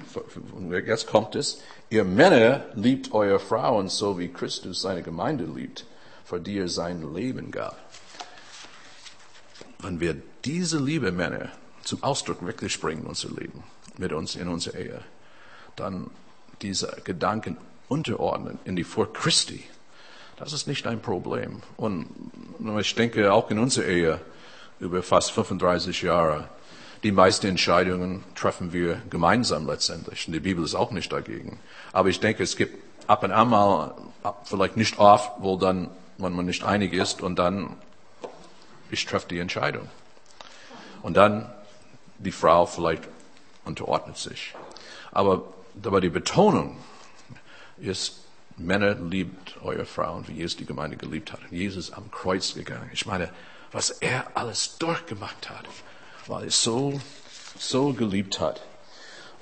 jetzt 0.71 1.07
kommt 1.07 1.37
es, 1.37 1.63
ihr 1.91 2.05
Männer 2.05 2.65
liebt 2.75 3.13
eure 3.13 3.39
Frauen 3.39 3.89
so 3.89 4.19
wie 4.19 4.29
Christus 4.29 4.83
seine 4.83 5.03
Gemeinde 5.03 5.45
liebt, 5.45 5.85
für 6.29 6.41
die 6.41 6.59
er 6.59 6.69
sein 6.69 7.15
Leben 7.15 7.51
gab. 7.51 7.79
Wenn 9.79 10.01
wir 10.01 10.17
diese 10.45 10.79
Liebe 10.79 11.11
Männer 11.11 11.49
zum 11.85 12.03
Ausdruck 12.03 12.45
wirklich 12.45 12.79
bringen, 12.81 13.07
unser 13.07 13.31
Leben, 13.31 13.63
mit 13.97 14.13
uns 14.13 14.37
in 14.37 14.49
unserer 14.49 14.79
Ehe, 14.79 15.01
dann 15.77 16.11
diese 16.61 16.99
Gedanken 17.05 17.57
unterordnen 17.89 18.59
in 18.65 18.77
die 18.77 18.85
Vor 18.85 19.13
Christi, 19.13 19.65
das 20.37 20.53
ist 20.53 20.67
nicht 20.67 20.87
ein 20.87 21.01
Problem. 21.01 21.63
Und 21.77 22.07
ich 22.79 22.95
denke 22.95 23.33
auch 23.33 23.51
in 23.51 23.59
unserer 23.59 23.87
Ehe 23.87 24.21
über 24.81 25.03
fast 25.03 25.33
35 25.33 26.03
Jahre, 26.03 26.49
die 27.03 27.13
meisten 27.13 27.47
Entscheidungen 27.47 28.23
treffen 28.35 28.73
wir 28.73 29.01
gemeinsam 29.09 29.67
letztendlich. 29.67 30.27
Und 30.27 30.35
die 30.35 30.41
Bibel 30.41 30.65
ist 30.65 30.75
auch 30.75 30.91
nicht 30.91 31.13
dagegen. 31.13 31.59
Aber 31.93 32.09
ich 32.09 32.21
denke, 32.21 32.43
es 32.43 32.57
gibt 32.57 32.77
ab 33.07 33.23
und 33.23 33.33
an 33.33 33.49
mal, 33.49 33.95
vielleicht 34.45 34.77
nicht 34.77 34.99
oft, 34.99 35.33
wo 35.39 35.57
dann, 35.57 35.89
wenn 36.19 36.33
man 36.35 36.47
nicht 36.47 36.65
einig 36.65 36.93
ist 36.93 37.23
und 37.23 37.39
dann, 37.39 37.77
ich 38.91 39.07
treffe 39.07 39.29
die 39.29 39.39
Entscheidung. 39.39 39.89
Und 41.03 41.17
dann 41.17 41.51
die 42.19 42.33
Frau 42.33 42.67
vielleicht 42.67 43.05
unterordnet 43.65 44.19
sich. 44.19 44.55
Aber, 45.13 45.45
aber 45.83 46.01
die 46.01 46.09
Betonung 46.09 46.77
ist, 47.79 48.17
Männer 48.57 48.95
liebt 48.95 49.57
eure 49.63 49.87
Frauen, 49.87 50.27
wie 50.27 50.33
Jesus 50.33 50.57
die 50.57 50.67
Gemeinde 50.67 50.97
geliebt 50.97 51.33
hat. 51.33 51.41
Jesus 51.51 51.93
am 51.93 52.11
Kreuz 52.11 52.55
gegangen. 52.55 52.91
Ich 52.93 53.07
meine, 53.07 53.31
was 53.71 53.91
er 53.91 54.27
alles 54.35 54.79
durchgemacht 54.79 55.49
hat, 55.49 55.65
weil 56.27 56.45
er 56.45 56.51
so, 56.51 57.01
so 57.59 57.93
geliebt 57.93 58.41
hat. 58.41 58.63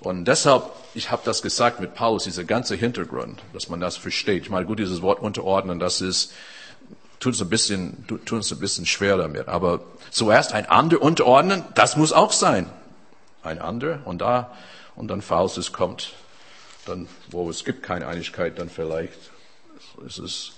Und 0.01 0.27
deshalb, 0.27 0.65
ich 0.95 1.11
habe 1.11 1.23
das 1.25 1.41
gesagt 1.41 1.81
mit 1.81 1.95
Paulus, 1.95 2.25
dieser 2.25 2.45
ganze 2.45 2.75
Hintergrund, 2.75 3.43
dass 3.55 3.71
man 3.71 3.81
das 3.81 3.97
versteht. 3.97 4.43
Ich 4.43 4.51
meine, 4.51 4.67
gut, 4.67 4.79
dieses 4.79 5.01
Wort 5.01 5.21
unterordnen, 5.21 5.79
das 5.79 6.03
ist, 6.03 6.33
tut 7.21 7.33
uns 7.33 7.41
ein 7.41 7.49
bisschen, 7.49 8.07
tut 8.07 8.33
uns 8.33 8.53
ein 8.53 8.59
bisschen 8.59 8.87
schwer 8.87 9.17
damit. 9.17 9.49
Aber 9.49 9.81
zuerst 10.11 10.53
ein 10.53 10.67
ander 10.67 11.01
unterordnen, 11.01 11.65
das 11.75 11.97
muss 11.97 12.13
auch 12.13 12.33
sein. 12.33 12.67
Ein 13.43 13.61
ander 13.61 14.01
und 14.05 14.21
da, 14.21 14.51
und 14.95 15.09
dann, 15.09 15.23
falls 15.23 15.57
es 15.57 15.73
kommt, 15.73 16.13
dann, 16.87 17.09
wo 17.31 17.51
es 17.51 17.65
gibt 17.65 17.83
keine 17.83 18.07
Einigkeit, 18.07 18.59
dann 18.59 18.69
vielleicht 18.69 19.19
ist 20.07 20.19
es 20.19 20.53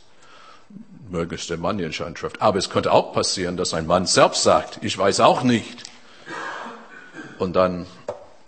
möglich, 1.08 1.46
der 1.46 1.56
Mann 1.56 1.78
die 1.78 1.84
Entscheidung 1.84 2.14
trifft. 2.14 2.42
Aber 2.42 2.58
es 2.58 2.70
könnte 2.70 2.92
auch 2.92 3.12
passieren, 3.12 3.56
dass 3.56 3.74
ein 3.74 3.86
Mann 3.86 4.06
selbst 4.06 4.42
sagt, 4.42 4.78
ich 4.82 4.96
weiß 4.96 5.20
auch 5.20 5.42
nicht. 5.42 5.84
Und 7.38 7.54
dann 7.54 7.86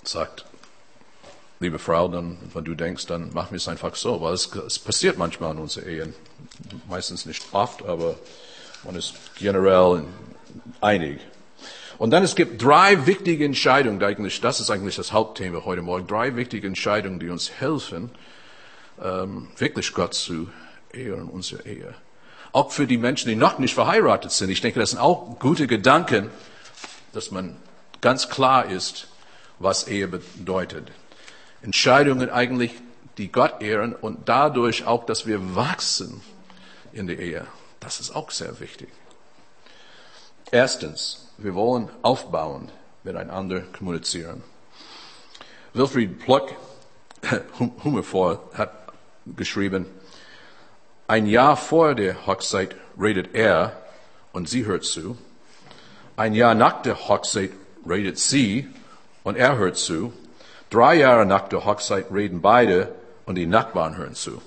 sagt, 0.05 0.45
liebe 1.61 1.79
Frau, 1.79 2.09
dann, 2.09 2.39
wenn 2.55 2.65
du 2.65 2.75
denkst, 2.75 3.07
dann 3.07 3.33
machen 3.35 3.51
wir 3.51 3.59
es 3.59 3.69
einfach 3.69 3.95
so, 3.95 4.21
weil 4.23 4.33
es, 4.33 4.47
es 4.55 4.79
passiert 4.79 5.19
manchmal 5.19 5.53
in 5.53 5.59
unseren 5.59 5.87
Ehen. 5.89 6.15
Meistens 6.89 7.27
nicht 7.27 7.45
oft, 7.53 7.85
aber 7.85 8.17
man 8.83 8.97
ist 8.97 9.15
generell 9.37 10.05
einig. 10.81 11.21
Und 11.99 12.13
dann 12.13 12.25
es 12.25 12.35
gibt 12.35 12.63
drei 12.63 13.07
wichtige 13.07 13.45
Entscheidungen, 13.45 14.03
eigentlich, 14.03 14.41
das 14.41 14.59
ist 14.59 14.71
eigentlich 14.71 14.97
das 14.97 15.13
Hauptthema 15.13 15.67
heute 15.67 15.83
Morgen, 15.83 16.07
drei 16.07 16.35
wichtige 16.35 16.67
Entscheidungen, 16.67 17.21
die 17.21 17.29
uns 17.29 17.51
helfen, 17.51 18.11
ähm, 19.03 19.49
wirklich 19.59 19.93
Gott 19.93 20.15
zu 20.15 20.49
ehren 20.95 21.25
in 21.25 21.29
unserer 21.29 21.67
Ehe. 21.67 21.95
Auch 22.53 22.73
für 22.73 22.87
die 22.87 22.97
Menschen, 22.97 23.29
die 23.29 23.37
noch 23.37 23.59
nicht 23.59 23.75
verheiratet 23.75 24.33
sind. 24.33 24.49
Ich 24.49 24.63
denke, 24.63 24.81
das 24.81 24.91
sind 24.91 24.99
auch 24.99 25.39
gute 25.39 25.67
Gedanken, 25.67 26.31
dass 27.13 27.31
man 27.31 27.57
ganz 28.01 28.31
klar 28.31 28.65
ist, 28.65 29.09
was 29.59 29.87
Ehe 29.87 30.09
bedeutet. 30.09 30.91
Entscheidungen 31.63 32.31
eigentlich, 32.31 32.73
die 33.19 33.31
Gott 33.31 33.61
ehren 33.61 33.95
und 33.95 34.29
dadurch 34.29 34.87
auch, 34.87 35.05
dass 35.05 35.27
wir 35.27 35.55
wachsen 35.55 36.23
in 36.93 37.07
der 37.07 37.19
Ehe. 37.19 37.47
Das 37.81 38.01
ist 38.01 38.11
auch 38.15 38.31
sehr 38.31 38.61
wichtig. 38.61 38.89
Erstens, 40.51 41.29
wir 41.39 41.55
wollen 41.55 41.89
aufbauen, 42.03 42.71
miteinander 43.05 43.61
kommunizieren. 43.61 44.43
Wilfried 45.73 46.19
Pluck, 46.19 46.55
humorvoll, 47.85 48.39
hat 48.55 48.73
geschrieben, 49.37 49.87
ein 51.07 51.27
Jahr 51.27 51.57
vor 51.57 51.95
der 51.95 52.27
Hochzeit 52.27 52.75
redet 53.01 53.35
er 53.35 53.81
und 54.33 54.49
sie 54.49 54.65
hört 54.65 54.85
zu. 54.85 55.17
Ein 56.17 56.35
Jahr 56.35 56.55
nach 56.55 56.83
der 56.83 57.09
Hochzeit 57.09 57.51
redet 57.89 58.19
sie 58.19 58.69
und 59.25 59.37
er 59.37 59.57
hört 59.57 59.77
zu. 59.77 60.13
Drei 60.71 60.95
Jahre 60.95 61.27
nach 61.27 61.49
der 61.49 61.65
Hochzeit 61.65 62.13
reden 62.13 62.41
beide 62.41 62.95
und 63.27 63.35
die 63.35 63.47
Nachbarn 63.47 63.97
hören 63.97 64.15
zu. 64.15 64.41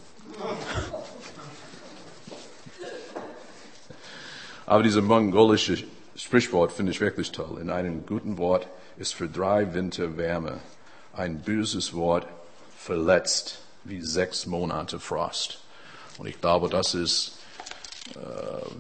Aber 4.65 4.83
diese 4.83 5.01
mongolische 5.01 5.83
Sprichwort 6.15 6.71
finde 6.71 6.93
ich 6.93 7.01
wirklich 7.01 7.33
toll. 7.33 7.59
In 7.59 7.69
einem 7.69 8.05
guten 8.05 8.37
Wort 8.37 8.67
ist 8.97 9.13
für 9.13 9.27
drei 9.27 9.73
Winter 9.73 10.15
Wärme. 10.15 10.59
Ein 11.11 11.41
böses 11.41 11.93
Wort 11.93 12.25
verletzt 12.77 13.59
wie 13.83 13.99
sechs 13.99 14.45
Monate 14.45 15.01
Frost. 15.01 15.59
Und 16.17 16.27
ich 16.27 16.39
glaube, 16.39 16.69
das 16.69 16.93
ist 16.93 17.39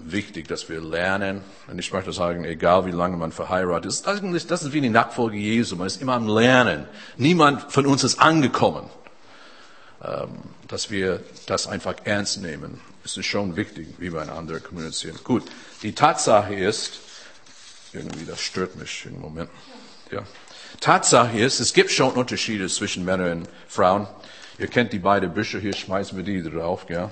wichtig, 0.05 0.47
dass 0.47 0.69
wir 0.69 0.81
lernen. 0.81 1.41
Und 1.67 1.79
ich 1.79 1.91
möchte 1.93 2.11
sagen, 2.11 2.43
egal 2.43 2.85
wie 2.85 2.91
lange 2.91 3.17
man 3.17 3.31
verheiratet 3.31 3.89
ist, 3.91 4.07
ist, 4.07 4.51
das 4.51 4.63
ist 4.63 4.73
wie 4.73 4.81
die 4.81 4.89
Nachfolge 4.89 5.37
Jesu. 5.37 5.75
Man 5.75 5.87
ist 5.87 6.01
immer 6.01 6.13
am 6.13 6.27
Lernen. 6.27 6.85
Niemand 7.17 7.71
von 7.71 7.85
uns 7.85 8.03
ist 8.03 8.19
angekommen. 8.19 8.89
Ähm, 10.03 10.29
dass 10.67 10.89
wir 10.89 11.21
das 11.45 11.67
einfach 11.67 11.95
ernst 12.03 12.41
nehmen. 12.41 12.81
Es 13.05 13.15
ist 13.15 13.25
schon 13.25 13.55
wichtig, 13.55 13.87
wie 13.99 14.11
wir 14.11 14.21
einander 14.21 14.59
kommunizieren. 14.59 15.17
Gut, 15.23 15.43
die 15.81 15.93
Tatsache 15.93 16.55
ist, 16.55 16.99
irgendwie, 17.93 18.25
das 18.25 18.41
stört 18.41 18.75
mich 18.75 19.05
im 19.05 19.21
Moment. 19.21 19.49
Ja. 20.11 20.23
Tatsache 20.81 21.37
ist, 21.37 21.59
es 21.59 21.73
gibt 21.73 21.91
schon 21.91 22.11
Unterschiede 22.11 22.67
zwischen 22.67 23.05
Männern 23.05 23.41
und 23.41 23.49
Frauen. 23.67 24.07
Ihr 24.57 24.67
kennt 24.67 24.91
die 24.91 24.99
beiden 24.99 25.33
Bücher, 25.33 25.59
hier 25.59 25.73
schmeißen 25.73 26.17
wir 26.17 26.23
die 26.23 26.43
drauf, 26.43 26.85
gell? 26.87 27.09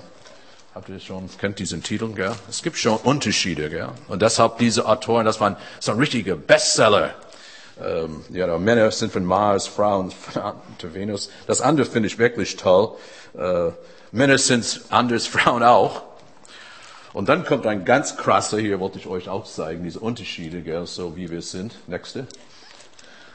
Habt 0.74 0.88
ihr 0.88 1.00
schon, 1.00 1.28
kennt 1.38 1.58
diesen 1.58 1.82
Titel, 1.82 2.14
gell? 2.14 2.32
Es 2.48 2.62
gibt 2.62 2.78
schon 2.78 2.96
Unterschiede, 2.96 3.68
gell? 3.68 3.90
Und 4.08 4.22
deshalb 4.22 4.56
diese 4.56 4.86
Autoren, 4.86 5.26
das 5.26 5.38
waren 5.38 5.58
so 5.80 5.92
ein 5.92 5.98
richtiger 5.98 6.34
Bestseller. 6.34 7.10
Ähm, 7.78 8.24
ja, 8.30 8.56
Männer 8.56 8.90
sind 8.90 9.12
von 9.12 9.22
Mars, 9.22 9.66
Frauen 9.66 10.10
von 10.10 10.54
Venus. 10.94 11.28
Das 11.46 11.60
andere 11.60 11.84
finde 11.84 12.06
ich 12.06 12.18
wirklich 12.18 12.56
toll. 12.56 12.96
Äh, 13.36 13.72
Männer 14.12 14.38
sind 14.38 14.80
anders, 14.88 15.26
Frauen 15.28 15.62
auch. 15.62 16.04
Und 17.12 17.28
dann 17.28 17.44
kommt 17.44 17.66
ein 17.66 17.84
ganz 17.84 18.16
krasser, 18.16 18.58
hier 18.58 18.80
wollte 18.80 18.98
ich 18.98 19.06
euch 19.06 19.28
auch 19.28 19.44
zeigen, 19.44 19.84
diese 19.84 20.00
Unterschiede, 20.00 20.62
gell, 20.62 20.86
so 20.86 21.16
wie 21.16 21.30
wir 21.30 21.42
sind. 21.42 21.74
Nächste. 21.86 22.26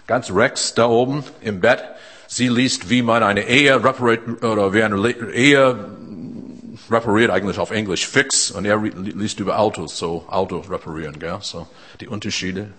Ganz 0.08 0.32
Rex 0.32 0.74
da 0.74 0.88
oben 0.88 1.24
im 1.42 1.60
Bett. 1.60 1.84
Sie 2.26 2.48
liest, 2.48 2.90
wie 2.90 3.04
man 3.04 3.22
eine 3.22 3.48
Ehe 3.48 3.84
repariert, 3.84 4.44
oder 4.44 4.74
wie 4.74 4.82
eine 4.82 5.08
Ehe 5.34 5.98
repariert 6.92 7.32
eigentlich 7.32 7.60
auf 7.60 7.72
Englisch 7.72 8.08
fix 8.08 8.52
und 8.52 8.66
er 8.66 8.78
liest 8.78 9.40
über 9.40 9.60
Autos, 9.60 9.98
so 9.98 10.26
Auto 10.30 10.60
reparieren, 10.60 11.20
gell, 11.20 11.38
so 11.42 11.68
die 12.00 12.08
Unterschiede. 12.08 12.72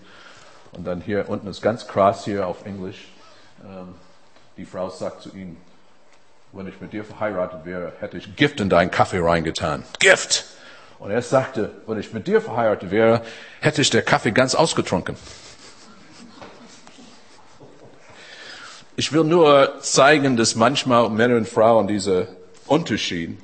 Und 0.71 0.85
dann 0.85 1.01
hier 1.01 1.29
unten 1.29 1.47
ist 1.47 1.61
ganz 1.61 1.87
krass 1.87 2.25
hier 2.25 2.47
auf 2.47 2.65
Englisch. 2.65 3.07
Ähm, 3.63 3.95
die 4.57 4.65
Frau 4.65 4.89
sagt 4.89 5.21
zu 5.21 5.29
ihm, 5.35 5.57
wenn 6.51 6.67
ich 6.67 6.81
mit 6.81 6.93
dir 6.93 7.03
verheiratet 7.03 7.65
wäre, 7.65 7.93
hätte 7.99 8.17
ich 8.17 8.35
Gift 8.35 8.59
in 8.59 8.69
deinen 8.69 8.91
Kaffee 8.91 9.19
reingetan. 9.19 9.83
Gift! 9.99 10.45
Und 10.99 11.11
er 11.11 11.21
sagte, 11.21 11.71
wenn 11.87 11.97
ich 11.97 12.11
mit 12.11 12.27
dir 12.27 12.41
verheiratet 12.41 12.91
wäre, 12.91 13.21
hätte 13.61 13.81
ich 13.81 13.89
der 13.89 14.01
Kaffee 14.01 14.31
ganz 14.31 14.53
ausgetrunken. 14.53 15.15
Ich 18.97 19.13
will 19.13 19.23
nur 19.23 19.79
zeigen, 19.79 20.35
dass 20.35 20.55
manchmal 20.55 21.09
Männer 21.09 21.37
und 21.37 21.47
Frauen 21.47 21.87
diese 21.87 22.27
Unterschied, 22.67 23.39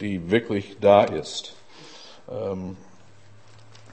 die 0.00 0.30
wirklich 0.30 0.76
da 0.80 1.04
ist. 1.04 1.54
Ähm, 2.30 2.76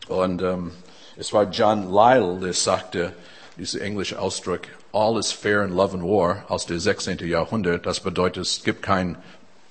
und 0.07 0.41
ähm, 0.41 0.71
es 1.17 1.33
war 1.33 1.49
John 1.49 1.91
Lyle, 1.91 2.39
der 2.39 2.53
sagte, 2.53 3.13
dieser 3.57 3.81
englische 3.81 4.19
Ausdruck, 4.19 4.61
all 4.93 5.17
is 5.17 5.31
fair 5.31 5.63
in 5.63 5.75
love 5.75 5.93
and 5.93 6.03
war 6.03 6.45
aus 6.47 6.65
dem 6.65 6.79
16. 6.79 7.19
Jahrhundert. 7.27 7.85
Das 7.85 7.99
bedeutet, 7.99 8.43
es 8.43 8.63
gibt 8.63 8.83
keine 8.83 9.17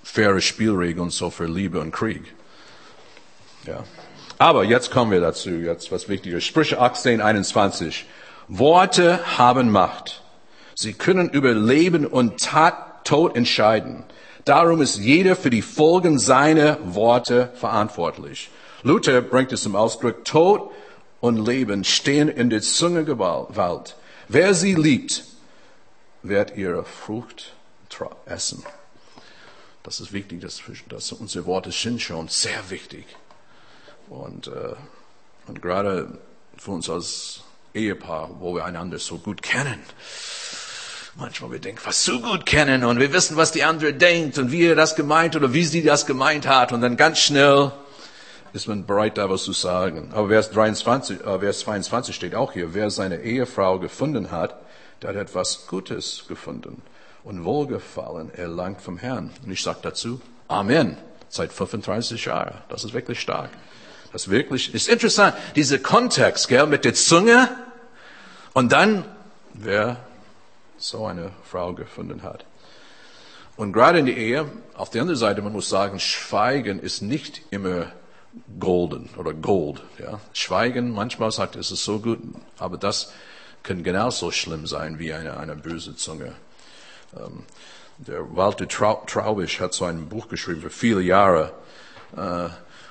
faire 0.03 0.41
Spielregeln 0.41 1.11
so 1.11 1.31
für 1.31 1.47
Liebe 1.47 1.81
und 1.81 1.93
Krieg. 1.93 2.35
Ja. 3.65 3.85
Aber 4.39 4.65
jetzt 4.65 4.91
kommen 4.91 5.11
wir 5.11 5.21
dazu, 5.21 5.51
jetzt 5.51 5.91
was 5.91 6.09
Wichtiges. 6.09 6.45
Sprüche 6.45 6.79
18, 6.79 7.21
21. 7.21 8.05
Worte 8.49 9.39
haben 9.39 9.71
Macht. 9.71 10.23
Sie 10.75 10.93
können 10.93 11.31
über 11.31 11.55
Leben 11.55 12.07
und 12.07 12.41
Tat, 12.41 13.05
Tod 13.05 13.35
entscheiden. 13.35 14.05
Darum 14.47 14.81
ist 14.81 14.99
jeder 14.99 15.35
für 15.35 15.51
die 15.51 15.61
Folgen 15.61 16.21
seiner 16.21 16.79
Worte 16.95 17.51
verantwortlich. 17.57 18.49
Luther 18.85 19.21
bringt 19.21 19.53
es 19.53 19.65
zum 19.65 19.75
Ausdruck, 19.75 20.25
Tod 20.25 20.71
und 21.21 21.45
Leben 21.45 21.83
stehen 21.83 22.29
in 22.29 22.49
der 22.49 22.63
Zunge 22.63 23.05
Gewalt. 23.05 23.97
Wer 24.29 24.55
sie 24.55 24.77
liebt, 24.77 25.25
wird 26.23 26.57
ihre 26.57 26.85
Frucht 26.85 27.55
essen. 28.27 28.65
Das 29.83 29.99
ist 29.99 30.13
wichtig, 30.13 30.43
dass, 30.43 30.63
dass 30.91 31.11
unsere 31.11 31.45
Worte 31.47 31.73
sind 31.73 32.01
schon 32.01 32.29
sehr 32.29 32.71
wichtig. 32.71 33.05
Und, 34.09 34.47
äh, 34.47 34.75
und 35.49 35.61
gerade 35.61 36.19
für 36.57 36.71
uns 36.71 36.89
als 36.89 37.41
Ehepaar, 37.75 38.31
wo 38.39 38.55
wir 38.55 38.65
einander 38.65 39.01
so 39.01 39.19
gut 39.19 39.43
kennen, 39.43 39.81
manchmal 41.17 41.53
wir 41.53 41.59
denken, 41.59 41.81
was 41.85 42.05
so 42.05 42.21
gut 42.21 42.47
kennen 42.47 42.85
und 42.85 42.99
wir 42.99 43.13
wissen, 43.13 43.37
was 43.37 43.53
die 43.53 43.65
andere 43.65 43.95
denkt 43.95 44.39
und 44.39 44.53
wie 44.53 44.65
er 44.65 44.75
das 44.75 44.97
gemeint 44.97 45.37
oder 45.37 45.53
wie 45.53 45.65
sie 45.65 45.83
das 45.83 46.07
gemeint 46.07 46.47
hat 46.47 46.73
und 46.73 46.81
dann 46.81 46.97
ganz 46.97 47.19
schnell 47.19 47.73
ist 48.53 48.69
man 48.69 48.87
bereit, 48.87 49.19
da 49.19 49.29
was 49.29 49.45
zu 49.45 49.53
sagen. 49.53 50.13
Aber 50.15 50.29
Vers 50.29 50.51
23, 50.51 51.21
äh, 51.21 51.39
Vers 51.41 51.61
22 51.61 52.17
steht 52.17 52.35
auch 52.35 52.53
hier, 52.53 52.73
wer 52.73 52.91
seine 52.91 53.21
Ehefrau 53.21 53.79
gefunden 53.79 54.31
hat, 54.31 54.57
der 55.03 55.11
hat 55.11 55.17
etwas 55.17 55.67
Gutes 55.67 56.25
gefunden 56.27 56.81
und 57.23 57.45
Wohlgefallen 57.45 58.33
erlangt 58.33 58.81
vom 58.81 58.97
Herrn. 58.97 59.31
Und 59.45 59.53
ich 59.53 59.63
sage 59.63 59.81
dazu, 59.83 60.23
Amen. 60.49 60.97
Seit 61.29 61.53
35 61.53 62.25
Jahren. 62.25 62.55
Das 62.69 62.85
ist 62.85 62.95
wirklich 62.95 63.21
stark. 63.21 63.51
Das 64.13 64.31
wirklich 64.31 64.73
ist 64.73 64.89
interessant. 64.89 65.35
Dieser 65.57 65.79
Kontext, 65.79 66.49
gell, 66.49 66.67
mit 66.67 66.85
der 66.85 66.95
Zunge 66.95 67.51
und 68.55 68.73
dann, 68.73 69.05
wer 69.53 70.06
so 70.79 71.07
eine 71.07 71.31
Frau 71.43 71.75
gefunden 71.75 72.23
hat. 72.23 72.45
Und 73.57 73.73
gerade 73.73 73.99
in 73.99 74.07
der 74.07 74.17
Ehe, 74.17 74.51
auf 74.75 74.91
der 74.91 75.01
anderen 75.03 75.19
Seite, 75.19 75.41
man 75.43 75.53
muss 75.53 75.69
sagen, 75.69 75.99
Schweigen 75.99 76.79
ist 76.79 77.01
nicht 77.01 77.43
immer 77.51 77.93
golden 78.61 79.09
oder 79.17 79.33
gold. 79.33 79.83
Ja. 79.99 80.21
Schweigen, 80.35 80.91
manchmal 80.91 81.31
sagt 81.31 81.57
es 81.57 81.71
ist 81.71 81.85
so 81.85 82.01
gut, 82.01 82.19
aber 82.59 82.77
das 82.77 83.13
kann 83.63 83.83
genauso 83.83 84.31
schlimm 84.31 84.67
sein 84.67 84.99
wie 84.99 85.13
eine, 85.13 85.39
eine 85.39 85.57
böse 85.57 85.97
Zunge. 85.97 86.33
Ähm, 87.17 87.45
der 87.99 88.37
Walter 88.37 88.69
Traubisch 88.69 89.61
hat 89.61 89.73
so 89.73 89.87
ein 89.87 90.09
Buch 90.09 90.29
geschrieben 90.29 90.61
für 90.61 90.71
viele 90.71 91.01
Jahre. 91.01 91.53
Äh, 92.15 92.49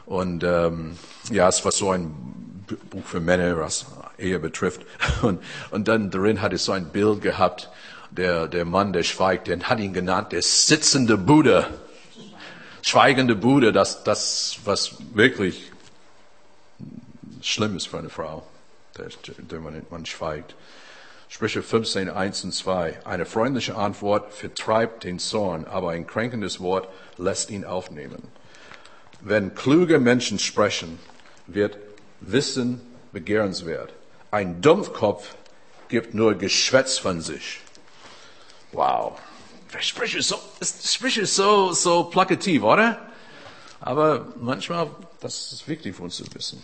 und 0.08 0.44
ähm, 0.44 0.98
ja, 1.32 1.48
es 1.48 1.64
war 1.64 1.72
so 1.72 1.92
ein 1.92 2.66
Buch 2.90 3.06
für 3.06 3.20
Männer, 3.20 3.58
was 3.60 3.86
Ehe 4.18 4.40
betrifft. 4.40 4.82
Und, 5.22 5.42
und 5.72 5.88
dann 5.88 6.12
darin 6.12 6.42
hat 6.42 6.54
es 6.54 6.66
so 6.66 6.72
ein 6.72 6.90
Bild 6.90 7.22
gehabt, 7.22 7.70
der, 8.12 8.48
der 8.48 8.66
Mann, 8.66 8.94
der 8.94 9.04
schweigt, 9.04 9.48
den 9.48 9.64
hat 9.64 9.80
ihn 9.80 9.94
genannt, 9.94 10.32
der 10.32 10.42
sitzende 10.42 11.18
Bude 11.18 11.68
schweigende 12.86 13.36
Bude, 13.36 13.74
das, 13.74 14.04
das, 14.04 14.60
was 14.64 14.98
wirklich 15.14 15.72
schlimm 17.42 17.76
ist 17.76 17.88
für 17.88 17.98
eine 17.98 18.10
Frau, 18.10 18.46
der, 18.98 19.08
der 19.38 19.60
man, 19.60 19.86
man 19.90 20.06
schweigt. 20.06 20.56
Sprüche 21.28 21.64
15, 21.64 22.10
1 22.10 22.44
und 22.44 22.54
2. 22.54 23.04
Eine 23.04 23.26
freundliche 23.26 23.76
Antwort 23.76 24.32
vertreibt 24.34 25.04
den 25.04 25.18
Zorn, 25.18 25.66
aber 25.66 25.90
ein 25.92 26.06
kränkendes 26.06 26.60
Wort 26.60 26.88
lässt 27.18 27.50
ihn 27.50 27.66
aufnehmen. 27.66 28.22
Wenn 29.22 29.56
kluge 29.56 30.00
Menschen 30.00 30.38
sprechen, 30.38 31.00
wird 31.48 31.78
Wissen 32.22 32.82
begehrenswert. 33.12 33.92
Ein 34.36 34.62
Dumpfkopf 34.62 35.34
gibt 35.88 36.14
nur 36.14 36.36
Geschwätz 36.36 36.98
von 36.98 37.22
sich. 37.22 37.62
Wow. 38.74 39.18
Sprüche 39.80 40.22
so, 40.22 40.38
Sprüche 40.62 41.26
so, 41.26 41.72
so 41.72 42.04
plakativ, 42.04 42.64
oder? 42.64 43.00
Aber 43.80 44.28
manchmal, 44.38 44.90
das 45.22 45.54
ist 45.54 45.70
wichtig 45.70 45.96
für 45.96 46.04
uns 46.04 46.18
zu 46.18 46.26
wissen. 46.34 46.62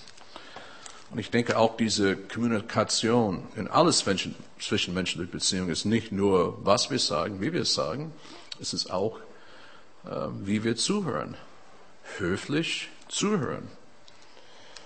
Und 1.12 1.20
ich 1.20 1.32
denke 1.32 1.58
auch 1.58 1.78
diese 1.78 2.18
Kommunikation 2.18 3.48
in 3.56 3.70
alles 3.70 4.06
Menschen, 4.06 4.36
zwischenmenschliche 4.60 5.32
Beziehungen 5.32 5.70
ist 5.70 5.86
nicht 5.86 6.12
nur, 6.12 6.58
was 6.66 6.90
wir 6.90 7.00
sagen, 7.00 7.40
wie 7.40 7.54
wir 7.54 7.62
es 7.62 7.74
sagen, 7.74 8.14
es 8.60 8.74
ist 8.74 8.92
auch, 8.92 9.18
äh, 10.06 10.10
wie 10.42 10.66
wir 10.66 10.76
zuhören. 10.76 11.38
Höflich 12.18 12.90
zuhören. 13.08 13.70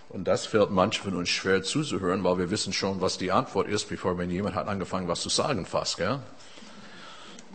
Und 0.09 0.25
das 0.25 0.45
fällt 0.45 0.71
manchen 0.71 1.03
von 1.03 1.15
uns 1.15 1.29
schwer 1.29 1.63
zuzuhören, 1.63 2.23
weil 2.23 2.37
wir 2.37 2.49
wissen 2.51 2.73
schon, 2.73 3.01
was 3.01 3.17
die 3.17 3.31
Antwort 3.31 3.67
ist, 3.67 3.89
bevor 3.89 4.17
wenn 4.17 4.29
jemand 4.29 4.55
hat 4.55 4.67
angefangen, 4.67 5.07
was 5.07 5.21
zu 5.21 5.29
sagen 5.29 5.65
fast, 5.65 5.97
gell? 5.97 6.19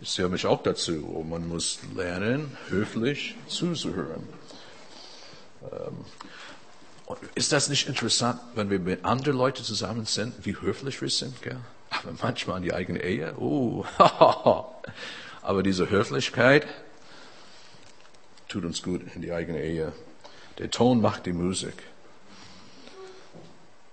Ich 0.02 0.10
zähle 0.10 0.30
mich 0.30 0.46
auch 0.46 0.62
dazu. 0.62 1.04
Und 1.04 1.28
man 1.28 1.48
muss 1.48 1.78
lernen, 1.94 2.56
höflich 2.68 3.36
zuzuhören. 3.46 4.26
Ähm, 5.62 6.04
ist 7.34 7.52
das 7.52 7.68
nicht 7.68 7.88
interessant, 7.88 8.40
wenn 8.54 8.70
wir 8.70 8.78
mit 8.78 9.04
anderen 9.04 9.36
Leuten 9.36 9.62
zusammen 9.62 10.06
sind, 10.06 10.34
wie 10.44 10.56
höflich 10.56 11.00
wir 11.02 11.10
sind? 11.10 11.42
Gell? 11.42 11.58
Aber 11.90 12.12
manchmal 12.22 12.58
in 12.58 12.62
die 12.62 12.72
eigene 12.72 13.02
Ehe, 13.02 13.34
oh, 13.36 13.84
aber 15.42 15.62
diese 15.62 15.90
Höflichkeit 15.90 16.66
tut 18.48 18.64
uns 18.64 18.82
gut 18.82 19.02
in 19.14 19.22
die 19.22 19.32
eigene 19.32 19.62
Ehe. 19.62 19.92
Der 20.58 20.70
Ton 20.70 21.00
macht 21.00 21.26
die 21.26 21.32
Musik. 21.32 21.74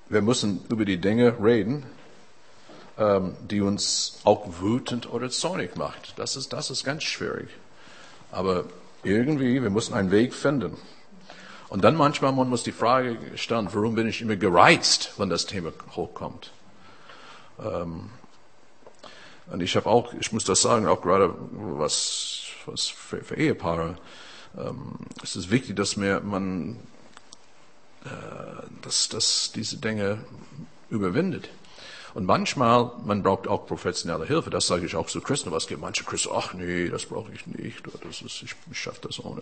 Wir 0.10 0.22
müssen 0.22 0.62
über 0.70 0.86
die 0.86 0.98
Dinge 0.98 1.36
reden, 1.43 1.86
ähm, 2.98 3.36
die 3.50 3.62
uns 3.62 4.20
auch 4.24 4.62
wütend 4.62 5.12
oder 5.12 5.30
zornig 5.30 5.76
macht. 5.76 6.13
Das 6.17 6.36
ist, 6.36 6.54
das 6.54 6.70
ist 6.70 6.84
ganz 6.84 7.04
schwierig. 7.04 7.50
Aber 8.32 8.65
irgendwie, 9.04 9.62
wir 9.62 9.70
müssen 9.70 9.93
einen 9.93 10.12
Weg 10.12 10.34
finden. 10.34 10.78
Und 11.70 11.84
dann 11.84 11.96
manchmal 11.96 12.32
man 12.32 12.50
muss 12.50 12.63
die 12.63 12.72
Frage 12.72 13.17
stellen, 13.36 13.67
warum 13.74 13.96
bin 13.96 14.08
ich 14.08 14.22
immer 14.22 14.38
gereizt, 14.38 15.13
wenn 15.17 15.30
das 15.30 15.46
Thema 15.46 15.74
hochkommt? 15.96 16.52
Ähm, 17.60 18.10
und 19.52 19.62
ich 19.62 19.76
habe 19.76 19.88
auch, 19.88 20.13
ich 20.20 20.32
muss 20.32 20.43
das 20.43 20.62
sagen, 20.62 20.88
auch 20.88 21.02
gerade 21.02 21.34
was, 21.52 22.43
was 22.65 22.88
für, 22.88 23.24
für 23.24 23.36
Ehepaare, 23.36 23.98
ähm, 24.58 24.96
es 25.24 25.36
ist 25.36 25.50
wichtig, 25.52 25.76
dass 25.76 25.98
mir 25.98 26.22
man, 26.22 26.80
dass, 28.82 29.10
dass 29.10 29.52
diese 29.54 29.78
Dinge 29.78 30.20
überwindet. 30.90 31.50
Und 32.14 32.26
manchmal, 32.26 32.92
man 33.06 33.22
braucht 33.22 33.48
auch 33.48 33.68
professionelle 33.68 34.26
Hilfe. 34.26 34.50
Das 34.50 34.66
sage 34.66 34.88
ich 34.88 34.96
auch 34.96 35.06
zu 35.06 35.22
Christen. 35.22 35.52
Was 35.52 35.68
gibt 35.68 35.82
manche 35.82 36.04
Christen? 36.04 36.30
Ach 36.34 36.54
nee, 36.54 36.90
das 36.90 37.06
brauche 37.06 37.32
ich 37.32 37.46
nicht. 37.46 37.84
Das 38.04 38.22
ist, 38.22 38.42
ich, 38.42 38.56
schaffe 38.72 39.02
das 39.04 39.24
ohne. 39.24 39.42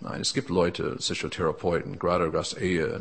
Nein, 0.00 0.20
es 0.20 0.32
gibt 0.32 0.48
Leute, 0.48 0.96
Psychotherapeuten, 0.96 1.98
gerade 1.98 2.32
was 2.32 2.52
Ehe 2.52 3.00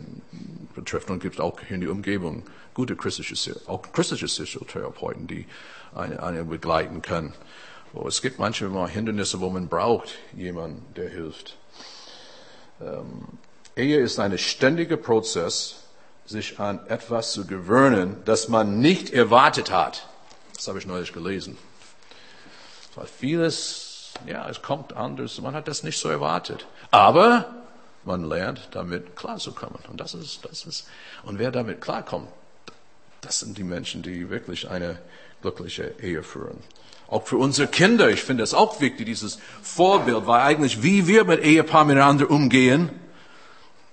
betrifft, 0.74 1.12
und 1.12 1.22
gibt 1.22 1.40
auch 1.40 1.60
in 1.70 1.82
die 1.82 1.88
Umgebung 1.88 2.44
gute 2.74 2.96
christliche, 2.96 3.56
auch 3.68 3.84
christliche 3.92 4.26
Psychotherapeuten, 4.26 5.28
die 5.28 5.46
eine, 5.94 6.24
eine 6.24 6.44
begleiten 6.46 7.04
können. 7.04 7.34
Oh, 7.94 8.08
es 8.08 8.22
gibt 8.22 8.40
manchmal 8.40 8.90
Hindernisse, 8.90 9.40
wo 9.42 9.52
man 9.52 9.68
braucht 9.68 10.16
jemanden, 10.36 10.84
der 10.96 11.10
hilft. 11.10 11.58
Ähm, 12.82 13.28
Ehe 13.76 14.00
ist 14.00 14.20
ein 14.20 14.38
ständiger 14.38 14.98
Prozess, 14.98 15.76
sich 16.26 16.60
an 16.60 16.80
etwas 16.88 17.34
zu 17.34 17.46
gewöhnen, 17.46 18.18
das 18.26 18.48
man 18.48 18.80
nicht 18.80 19.12
erwartet 19.12 19.72
hat. 19.72 20.08
Das 20.56 20.68
habe 20.68 20.80
ich 20.80 20.86
neulich 20.86 21.12
gelesen. 21.12 21.58
Weil 22.96 23.08
vieles, 23.08 24.12
ja, 24.28 24.48
es 24.48 24.62
kommt 24.62 24.94
anders, 24.94 25.42
man 25.42 25.56
hat 25.56 25.68
das 25.68 25.84
nicht 25.84 26.00
so 26.00 26.10
erwartet. 26.10 26.68
Aber 26.92 27.52
man 28.06 28.24
lernt, 28.24 28.70
damit 28.72 29.16
klarzukommen. 29.16 29.80
Und 29.90 30.00
das 30.00 30.14
ist, 30.14 30.46
das 30.46 30.66
ist, 30.66 30.88
und 31.24 31.40
wer 31.40 31.52
damit 31.52 31.82
klarkommt, 31.82 32.30
das 33.22 33.40
sind 33.40 33.58
die 33.58 33.64
Menschen, 33.64 34.04
die 34.04 34.30
wirklich 34.30 34.70
eine 34.70 35.00
glückliche 35.42 35.96
Ehe 36.02 36.24
führen. 36.24 36.58
Auch 37.08 37.26
für 37.26 37.38
unsere 37.38 37.68
Kinder, 37.68 38.10
ich 38.10 38.24
finde 38.24 38.44
es 38.44 38.54
auch 38.54 38.80
wichtig, 38.82 39.06
dieses 39.06 39.40
Vorbild, 39.62 40.28
weil 40.28 40.42
eigentlich, 40.42 40.84
wie 40.84 41.08
wir 41.08 41.26
mit 41.26 41.44
Ehepaaren 41.44 41.88
miteinander 41.88 42.30
umgehen, 42.30 42.90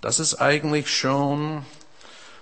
das 0.00 0.20
ist 0.20 0.36
eigentlich 0.36 0.88
schon 0.88 1.64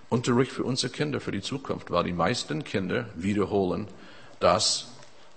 Unterricht 0.09 0.53
für 0.53 0.65
unsere 0.65 0.93
Kinder, 0.93 1.21
für 1.21 1.33
die 1.33 1.43
Zukunft, 1.43 1.91
weil 1.91 2.05
die 2.05 2.13
meisten 2.13 2.65
Kinder 2.65 3.07
wiederholen 3.15 3.89
das, 4.41 4.89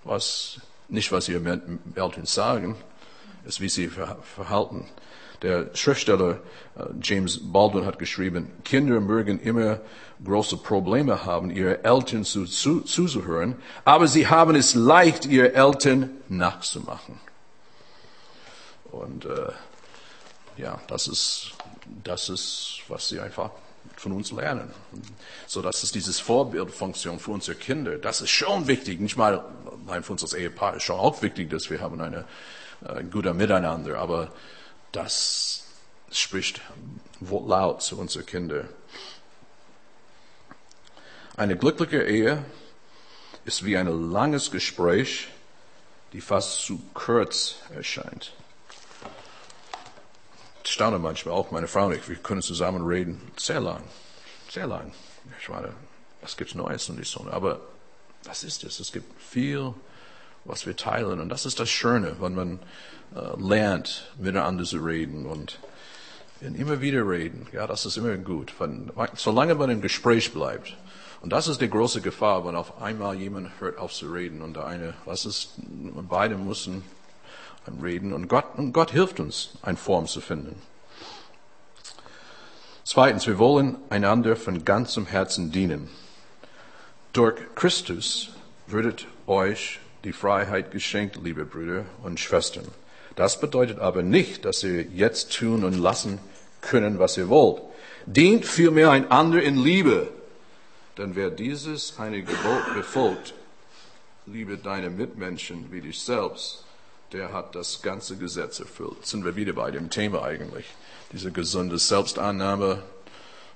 was 0.04 0.62
nicht 0.88 1.12
was 1.12 1.28
ihre 1.30 1.62
Eltern 1.96 2.26
sagen, 2.26 2.76
ist, 3.46 3.60
wie 3.60 3.70
sie 3.70 3.90
verhalten. 3.90 4.86
Der 5.42 5.76
Schriftsteller 5.76 6.40
äh, 6.76 6.84
James 7.02 7.40
Baldwin 7.52 7.86
hat 7.86 7.98
geschrieben, 7.98 8.52
Kinder 8.64 9.00
mögen 9.00 9.40
immer 9.40 9.80
große 10.24 10.58
Probleme 10.58 11.26
haben, 11.26 11.50
ihre 11.50 11.84
Eltern 11.84 12.24
zu, 12.24 12.46
zu, 12.46 12.82
zuzuhören, 12.82 13.56
aber 13.84 14.08
sie 14.08 14.28
haben 14.28 14.56
es 14.56 14.76
leicht, 14.76 15.26
ihre 15.26 15.54
Eltern 15.54 16.12
nachzumachen. 16.30 17.20
Und 18.92 19.26
äh, 19.26 19.52
ja, 20.58 20.80
das 20.88 21.08
ist 21.08 21.54
das 22.04 22.30
ist, 22.30 22.82
was 22.88 23.10
sie 23.10 23.20
einfach 23.20 23.52
von 23.98 24.12
uns 24.12 24.32
lernen. 24.32 24.72
So, 25.48 25.62
das 25.62 25.84
ist 25.84 25.96
dieses 25.96 26.20
Vorbildfunktion 26.20 27.20
für 27.20 27.32
unsere 27.32 27.58
Kinder. 27.58 27.98
Das 27.98 28.22
ist 28.22 28.30
schon 28.30 28.68
wichtig. 28.68 29.00
Nicht 29.00 29.18
mal, 29.18 29.44
nein, 29.86 30.04
für 30.04 30.14
uns 30.14 30.24
als 30.24 30.34
Ehepaar 30.34 30.76
ist 30.76 30.84
schon 30.84 31.00
auch 31.00 31.22
wichtig, 31.22 31.50
dass 31.50 31.70
wir 31.70 31.82
haben 31.82 32.00
eine, 32.02 32.26
ein 32.84 33.12
guter 33.12 33.34
Miteinander. 33.34 34.00
Aber 34.00 34.34
das 34.92 35.66
spricht 36.12 36.62
laut 37.20 37.82
zu 37.82 37.98
unseren 37.98 38.26
Kindern. 38.26 38.70
Eine 41.38 41.58
glückliche 41.58 42.04
Ehe 42.04 42.44
ist 43.46 43.64
wie 43.66 43.78
ein 43.78 43.88
langes 44.12 44.52
Gespräch, 44.52 45.28
die 46.14 46.22
fast 46.22 46.62
zu 46.66 46.82
kurz 46.94 47.56
erscheint. 47.74 48.34
Staune 50.64 51.00
manchmal 51.00 51.36
auch, 51.36 51.52
meine 51.52 51.68
Frau 51.68 51.88
und 51.88 51.94
ich, 51.94 52.08
wir 52.08 52.16
können 52.18 52.42
zusammen 52.42 52.86
reden, 52.86 53.22
sehr 53.38 53.60
lang, 53.60 53.84
sehr 54.50 54.68
lang. 54.68 54.92
Ich 55.40 55.50
meine, 55.50 55.74
es 56.22 56.38
gibt 56.38 56.56
Neues 56.56 56.90
und 56.90 57.06
Sonne, 57.06 57.32
aber 57.32 57.62
das 58.24 58.44
ist 58.44 58.64
es. 58.64 58.80
Es 58.80 58.92
gibt 58.92 59.22
viel, 59.22 59.74
was 60.46 60.66
wir 60.66 60.76
teilen 60.76 61.20
und 61.20 61.30
das 61.30 61.46
ist 61.46 61.60
das 61.60 61.70
Schöne, 61.70 62.18
wenn 62.20 62.36
man 62.36 62.60
äh, 63.16 63.40
lernt, 63.40 64.12
miteinander 64.18 64.64
zu 64.64 64.78
reden 64.78 65.26
und, 65.26 65.60
und 66.42 66.56
immer 66.56 66.82
wieder 66.82 67.08
reden. 67.08 67.48
Ja, 67.52 67.68
das 67.68 67.86
ist 67.86 67.98
immer 67.98 68.16
gut. 68.18 68.54
Wenn, 68.60 68.92
solange 69.16 69.56
man 69.56 69.70
im 69.70 69.82
Gespräch 69.82 70.34
bleibt, 70.34 70.76
und 71.22 71.32
das 71.32 71.48
ist 71.48 71.62
die 71.62 71.70
große 71.70 72.02
Gefahr, 72.02 72.46
wenn 72.46 72.56
auf 72.56 72.82
einmal 72.82 73.16
jemand 73.16 73.60
hört 73.60 73.78
auf 73.78 73.94
zu 73.94 74.12
reden 74.12 74.42
und 74.42 74.56
der 74.56 74.66
eine, 74.66 74.96
was 75.06 75.26
ist, 75.26 75.54
beide 76.10 76.36
müssen 76.36 76.84
reden 77.84 78.14
und 78.14 78.28
Gott, 78.28 78.58
und 78.58 78.74
Gott 78.74 78.92
hilft 78.92 79.20
uns, 79.20 79.52
eine 79.62 79.78
Form 79.78 80.08
zu 80.08 80.22
finden. 80.22 80.62
Zweitens, 82.84 83.28
wir 83.28 83.38
wollen 83.38 83.78
einander 83.90 84.36
von 84.36 84.66
ganzem 84.66 85.06
Herzen 85.06 85.52
dienen. 85.52 85.90
Durch 87.14 87.40
Christus 87.56 88.30
würdet 88.68 89.08
euch 89.28 89.80
die 90.04 90.14
Freiheit 90.14 90.72
geschenkt, 90.72 91.18
liebe 91.24 91.46
Brüder 91.46 91.86
und 92.04 92.20
Schwestern. 92.20 92.66
Das 93.16 93.40
bedeutet 93.40 93.80
aber 93.80 94.02
nicht, 94.02 94.46
dass 94.46 94.64
ihr 94.64 94.84
jetzt 94.84 95.38
tun 95.38 95.64
und 95.64 95.78
lassen 95.78 96.20
können, 96.62 97.00
was 97.00 97.18
ihr 97.18 97.30
wollt. 97.30 97.62
Dient 98.06 98.46
vielmehr 98.46 98.92
einander 98.92 99.42
in 99.42 99.58
Liebe, 99.62 100.08
denn 100.98 101.16
wer 101.16 101.30
dieses 101.30 102.00
eine 102.00 102.24
Gebot 102.24 102.74
befolgt, 102.74 103.34
liebe 104.26 104.58
deine 104.58 104.90
Mitmenschen 104.90 105.72
wie 105.72 105.82
dich 105.82 106.02
selbst, 106.02 106.66
der 107.14 107.34
hat 107.34 107.56
das 107.56 107.82
ganze 107.82 108.18
Gesetz 108.18 108.60
erfüllt. 108.60 108.96
Jetzt 108.98 109.10
sind 109.10 109.26
wir 109.26 109.36
wieder 109.36 109.54
bei 109.54 109.72
dem 109.72 109.90
Thema 109.90 110.24
eigentlich. 110.24 110.66
Diese 111.12 111.32
gesunde 111.32 111.78
Selbstannahme, 111.78 112.84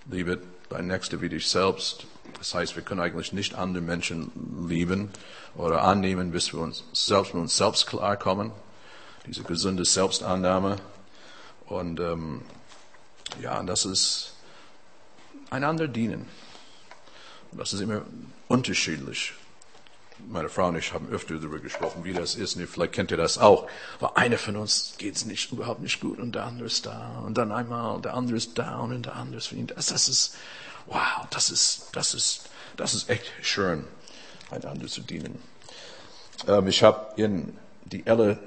liebe 0.10 0.42
dein 0.70 0.88
Nächster 0.88 1.22
wie 1.22 1.30
dich 1.30 1.48
selbst. 1.48 2.06
Das 2.38 2.54
heißt, 2.54 2.76
wir 2.76 2.84
können 2.84 3.00
eigentlich 3.00 3.32
nicht 3.34 3.56
andere 3.56 3.84
Menschen 3.84 4.32
lieben 4.68 5.10
oder 5.56 5.84
annehmen, 5.84 6.32
bis 6.32 6.54
wir 6.54 6.60
uns 6.60 6.84
selbst 6.94 7.34
mit 7.34 7.42
uns 7.42 7.56
selbst 7.56 7.88
klarkommen. 7.88 8.52
Diese 9.26 9.44
gesunde 9.44 9.86
Selbstannahme. 9.86 10.78
Und 11.68 12.00
ähm, 12.00 12.42
ja, 13.42 13.64
das 13.64 13.86
ist 13.86 14.34
einander 15.50 15.88
dienen. 15.88 16.28
Das 17.54 17.74
ist 17.74 17.80
immer 17.80 18.02
unterschiedlich. 18.50 19.34
Meine 20.28 20.50
Frau 20.50 20.70
und 20.70 20.78
ich 20.78 20.94
haben 20.94 21.10
öfter 21.10 21.36
darüber 21.36 21.60
gesprochen, 21.60 22.04
wie 22.04 22.14
das 22.14 22.36
ist. 22.36 22.56
Und 22.56 22.68
vielleicht 22.68 22.94
kennt 22.94 23.12
ihr 23.12 23.18
das 23.18 23.38
auch. 23.38 23.68
Aber 24.00 24.18
einer 24.18 24.38
von 24.38 24.56
uns 24.56 24.96
geht 24.98 25.16
es 25.16 25.26
nicht, 25.26 25.52
überhaupt 25.52 25.82
nicht 25.82 26.00
gut 26.00 26.20
und 26.20 26.36
der 26.36 26.46
andere 26.46 26.68
ist 26.68 26.86
da. 26.86 27.22
Und 27.26 27.38
dann 27.38 27.52
einmal 27.52 28.02
der 28.02 28.14
andere 28.14 28.38
ist 28.38 28.58
down 28.58 28.94
und 28.94 29.06
der 29.06 29.16
andere 29.16 29.38
ist 29.38 29.52
ihn. 29.52 29.68
Das, 29.68 29.88
das 29.88 30.10
ist, 30.10 30.36
wow, 30.88 31.28
das 31.30 31.50
ist, 31.50 31.90
das 31.94 32.14
ist, 32.14 32.50
das 32.78 32.94
ist 32.94 33.10
echt 33.10 33.32
schön, 33.42 33.86
einander 34.52 34.88
zu 34.88 35.02
dienen. 35.02 35.40
Ähm, 36.48 36.68
ich 36.68 36.84
habe 36.84 37.22
in 37.22 37.58
die 37.86 38.06
Elle 38.06 38.40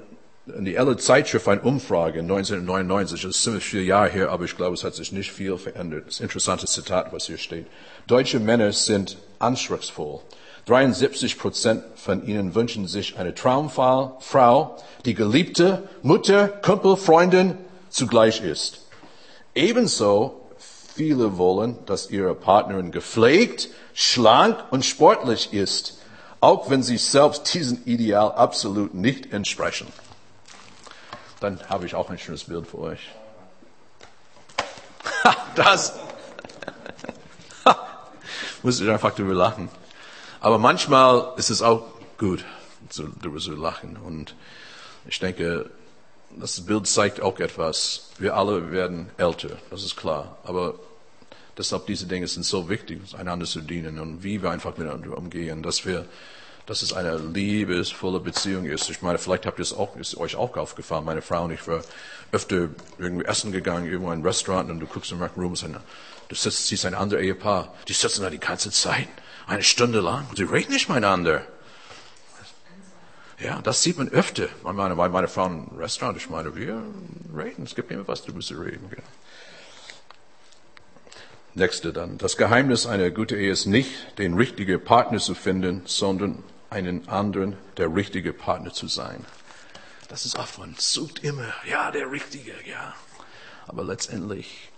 in 0.55 0.65
die 0.65 0.75
Elle 0.75 0.97
Zeitschrift 0.97 1.47
eine 1.47 1.61
Umfrage 1.61 2.21
1999, 2.21 3.21
das 3.21 3.35
ist 3.35 3.43
ziemlich 3.43 3.63
viele 3.63 3.83
Jahre 3.83 4.09
her, 4.09 4.31
aber 4.31 4.45
ich 4.45 4.57
glaube, 4.57 4.73
es 4.73 4.83
hat 4.83 4.95
sich 4.95 5.11
nicht 5.11 5.31
viel 5.31 5.57
verändert. 5.57 6.07
Das 6.07 6.19
interessantes 6.19 6.71
Zitat, 6.71 7.13
was 7.13 7.27
hier 7.27 7.37
steht. 7.37 7.67
Deutsche 8.07 8.39
Männer 8.39 8.71
sind 8.71 9.17
anspruchsvoll. 9.39 10.21
73 10.69 11.37
Prozent 11.37 11.83
von 11.95 12.25
ihnen 12.25 12.55
wünschen 12.55 12.87
sich 12.87 13.17
eine 13.17 13.33
Traumfrau, 13.33 14.77
die 15.05 15.15
geliebte 15.15 15.89
Mutter, 16.03 16.47
Kumpel, 16.47 16.95
Freundin 16.95 17.57
zugleich 17.89 18.41
ist. 18.41 18.85
Ebenso 19.55 20.39
viele 20.95 21.37
wollen, 21.37 21.77
dass 21.85 22.09
ihre 22.09 22.35
Partnerin 22.35 22.91
gepflegt, 22.91 23.69
schlank 23.93 24.57
und 24.69 24.85
sportlich 24.85 25.53
ist, 25.53 25.97
auch 26.39 26.69
wenn 26.69 26.83
sie 26.83 26.97
selbst 26.97 27.53
diesem 27.53 27.81
Ideal 27.85 28.31
absolut 28.31 28.93
nicht 28.93 29.33
entsprechen 29.33 29.87
dann 31.39 31.59
habe 31.69 31.85
ich 31.85 31.95
auch 31.95 32.09
ein 32.09 32.17
schönes 32.17 32.45
Bild 32.45 32.67
für 32.67 32.79
euch. 32.79 32.99
das 35.55 35.97
muss 38.63 38.79
ich 38.81 38.89
einfach 38.89 39.11
darüber 39.11 39.33
lachen. 39.33 39.69
Aber 40.41 40.57
manchmal 40.57 41.33
ist 41.37 41.49
es 41.49 41.61
auch 41.61 41.85
gut, 42.17 42.45
darüber 43.21 43.39
zu 43.39 43.53
lachen. 43.53 43.97
Und 43.97 44.35
ich 45.07 45.19
denke, 45.19 45.69
das 46.37 46.61
Bild 46.61 46.87
zeigt 46.87 47.21
auch 47.21 47.39
etwas. 47.39 48.11
Wir 48.19 48.35
alle 48.35 48.71
werden 48.71 49.09
älter, 49.17 49.57
das 49.69 49.83
ist 49.83 49.95
klar. 49.97 50.37
Aber 50.43 50.75
deshalb 51.57 51.87
diese 51.87 52.05
Dinge 52.05 52.27
sind 52.27 52.43
so 52.43 52.69
wichtig, 52.69 53.01
einander 53.17 53.45
zu 53.45 53.61
dienen 53.61 53.99
und 53.99 54.23
wie 54.23 54.41
wir 54.41 54.51
einfach 54.51 54.77
miteinander 54.77 55.17
umgehen, 55.17 55.63
dass 55.63 55.85
wir 55.85 56.05
dass 56.69 56.83
es 56.83 56.93
eine 56.93 57.17
liebesvolle 57.17 58.19
Beziehung 58.19 58.65
ist. 58.65 58.91
Ich 58.91 59.01
meine, 59.01 59.17
vielleicht 59.17 59.47
habt 59.47 59.57
ihr 59.57 59.63
es 59.63 59.73
auch, 59.73 59.95
ist 59.95 60.15
euch 60.17 60.35
auch 60.35 60.55
aufgefallen. 60.55 61.03
Meine 61.03 61.23
Frau 61.23 61.45
und 61.45 61.51
ich 61.51 61.67
waren 61.67 61.81
öfter 62.31 62.69
irgendwie 62.99 63.25
essen 63.25 63.51
gegangen, 63.51 63.87
irgendwo 63.87 64.11
in 64.11 64.19
ein 64.19 64.23
Restaurant 64.23 64.69
und 64.69 64.79
du 64.79 64.85
guckst 64.85 65.11
in 65.11 65.17
den 65.17 65.29
Room 65.35 65.55
du 65.55 66.35
sitzt, 66.35 66.67
siehst 66.67 66.85
ein 66.85 66.93
anderes 66.93 67.23
Ehepaar, 67.23 67.73
die 67.87 67.93
sitzen 67.93 68.21
da 68.21 68.29
die 68.29 68.37
ganze 68.37 68.69
Zeit, 68.69 69.07
eine 69.49 69.63
Stunde 69.63 69.99
lang 69.99 70.25
sie 70.35 70.43
reden 70.43 70.73
nicht 70.73 70.89
miteinander. 70.89 71.45
Ja, 73.39 73.61
das 73.61 73.83
sieht 73.83 73.97
man 73.97 74.09
öfter. 74.09 74.45
Ich 74.45 74.63
meine, 74.63 74.95
bei 74.95 75.07
meiner 75.07 75.27
Frau 75.29 75.45
im 75.45 75.69
Restaurant, 75.77 76.17
ich 76.17 76.29
meine, 76.29 76.55
wir 76.55 76.83
reden, 77.35 77.63
es 77.63 77.73
gibt 77.73 77.89
immer 77.89 78.07
was 78.07 78.21
darüber 78.21 78.41
zu 78.41 78.59
reden. 78.59 78.89
Genau. 78.89 79.07
Nächste 81.55 81.93
dann. 81.93 82.17
Das 82.17 82.37
Geheimnis 82.37 82.85
einer 82.85 83.09
guten 83.11 83.39
Ehe 83.39 83.51
ist 83.51 83.65
nicht, 83.65 84.17
den 84.17 84.35
richtigen 84.35 84.83
Partner 84.83 85.19
zu 85.19 85.35
finden, 85.35 85.83
sondern 85.85 86.43
einen 86.69 87.07
anderen 87.07 87.57
der 87.77 87.93
richtige 87.95 88.33
Partner 88.33 88.73
zu 88.73 88.87
sein. 88.87 89.25
Das 90.09 90.25
ist 90.25 90.37
oft, 90.37 90.57
man 90.57 90.75
sucht 90.77 91.23
immer, 91.23 91.53
ja, 91.69 91.91
der 91.91 92.11
Richtige, 92.11 92.53
ja. 92.65 92.93
Aber 93.67 93.83
letztendlich, 93.83 94.69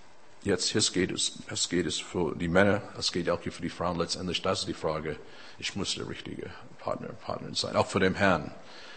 jetzt, 0.44 0.70
hier 0.70 0.82
geht 0.82 1.12
es, 1.12 1.40
es 1.50 1.70
geht 1.70 1.86
es 1.86 2.00
für 2.00 2.36
die 2.36 2.48
Männer, 2.48 2.82
es 2.98 3.12
geht 3.12 3.30
auch 3.30 3.42
hier 3.42 3.52
für 3.52 3.62
die 3.62 3.70
Frauen, 3.70 3.98
letztendlich, 3.98 4.42
das 4.42 4.62
ist 4.62 4.68
die 4.68 4.74
Frage, 4.74 5.18
ich 5.60 5.76
muss 5.76 5.96
der 5.96 6.10
richtige 6.10 6.50
Partner, 6.80 7.10
Partnerin 7.10 7.56
sein. 7.56 7.76
Auch 7.76 7.88
für 7.88 8.00
den 8.00 8.16
Herrn, 8.16 8.52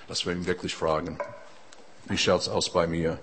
dass 0.08 0.24
wir 0.24 0.32
ihn 0.32 0.46
wirklich 0.46 0.74
fragen, 0.74 1.18
wie 2.06 2.18
schaut's 2.18 2.48
aus 2.48 2.72
bei 2.72 2.86
mir? 2.86 3.18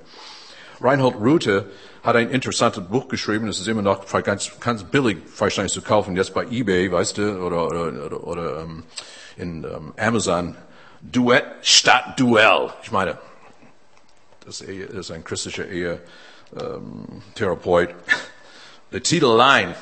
Reinhold 0.79 1.15
Rute 1.15 1.69
hat 2.03 2.15
ein 2.15 2.29
interessantes 2.29 2.83
Buch 2.87 3.07
geschrieben, 3.07 3.45
das 3.45 3.59
ist 3.59 3.67
immer 3.67 3.83
noch 3.83 4.07
ganz, 4.23 4.51
ganz 4.59 4.83
billig 4.83 5.19
wahrscheinlich 5.37 5.73
zu 5.73 5.81
kaufen, 5.81 6.15
jetzt 6.15 6.33
bei 6.33 6.45
eBay, 6.45 6.91
weißt 6.91 7.17
du, 7.17 7.39
oder, 7.39 7.67
oder, 7.67 8.05
oder, 8.05 8.23
oder 8.23 8.61
ähm, 8.61 8.83
in 9.37 9.63
ähm, 9.63 9.93
Amazon, 9.97 10.57
Duett 11.01 11.45
statt 11.61 12.19
Duell. 12.19 12.71
Ich 12.83 12.91
meine, 12.91 13.17
das 14.45 14.61
ist 14.61 15.11
ein 15.11 15.23
christlicher 15.23 15.67
Ehe-Therapeut. 15.67 16.30
Ähm, 16.59 17.21
Der 18.91 19.03
Titel 19.03 19.25
allein 19.25 19.73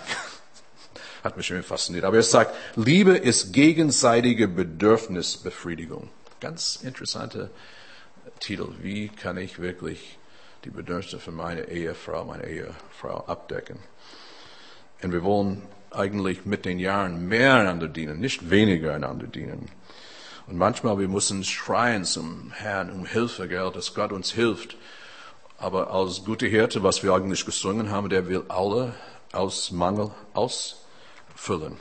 hat 1.24 1.38
mich 1.38 1.50
immer 1.50 1.64
fasziniert. 1.64 2.06
Aber 2.06 2.18
er 2.18 2.24
sagt, 2.24 2.56
Liebe 2.76 3.18
ist 3.18 3.54
gegenseitige 3.54 4.48
Bedürfnisbefriedigung. 4.48 6.10
Ganz 6.40 6.78
interessanter 6.84 7.50
Titel. 8.40 8.68
Wie 8.82 9.10
kann 9.10 9.38
ich 9.38 9.60
wirklich 9.60 10.20
die 10.64 10.70
Bedürfnisse 10.70 11.20
für 11.20 11.32
meine 11.32 11.70
Ehefrau, 11.70 12.26
meine 12.26 12.48
Ehefrau 12.48 13.26
abdecken? 13.26 13.80
Und 15.02 15.12
wir 15.12 15.24
wollen 15.24 15.64
eigentlich 15.92 16.46
mit 16.46 16.66
den 16.66 16.80
Jahren 16.80 17.28
mehr 17.28 17.56
einander 17.56 17.88
dienen, 17.88 18.20
nicht 18.20 18.50
weniger 18.50 18.94
einander 18.94 19.28
dienen. 19.28 19.70
Und 20.48 20.58
manchmal 20.58 21.00
wir 21.00 21.08
müssen 21.08 21.44
schreien 21.44 22.06
zum 22.06 22.52
Herrn 22.52 22.92
um 22.92 23.06
Hilfe, 23.06 23.48
gell, 23.48 23.72
dass 23.72 23.94
Gott 23.94 24.12
uns 24.12 24.32
hilft. 24.32 24.78
Aber 25.60 25.92
als 25.92 26.24
gute 26.24 26.48
Hirte, 26.48 26.84
was 26.84 27.04
wir 27.04 27.14
eigentlich 27.14 27.46
gesungen 27.46 27.92
haben, 27.92 28.10
der 28.10 28.28
will 28.28 28.46
alle 28.48 28.96
aus 29.34 29.72
Mangel 29.72 30.12
ausfüllen. 30.34 31.78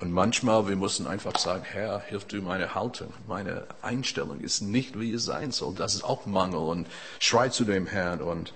Und 0.00 0.12
manchmal 0.12 0.68
wir 0.68 0.76
müssen 0.76 1.06
einfach 1.06 1.38
sagen, 1.38 1.64
Herr, 1.64 2.00
hilf 2.00 2.26
du 2.26 2.42
meine 2.42 2.74
Haltung, 2.74 3.14
meine 3.26 3.66
Einstellung 3.80 4.40
ist 4.40 4.60
nicht, 4.60 5.00
wie 5.00 5.12
es 5.12 5.24
sein 5.24 5.52
soll. 5.52 5.74
Das 5.74 5.94
ist 5.94 6.04
auch 6.04 6.26
Mangel 6.26 6.58
und 6.58 6.86
schrei 7.18 7.48
zu 7.48 7.64
dem 7.64 7.86
Herrn 7.86 8.20
und 8.20 8.52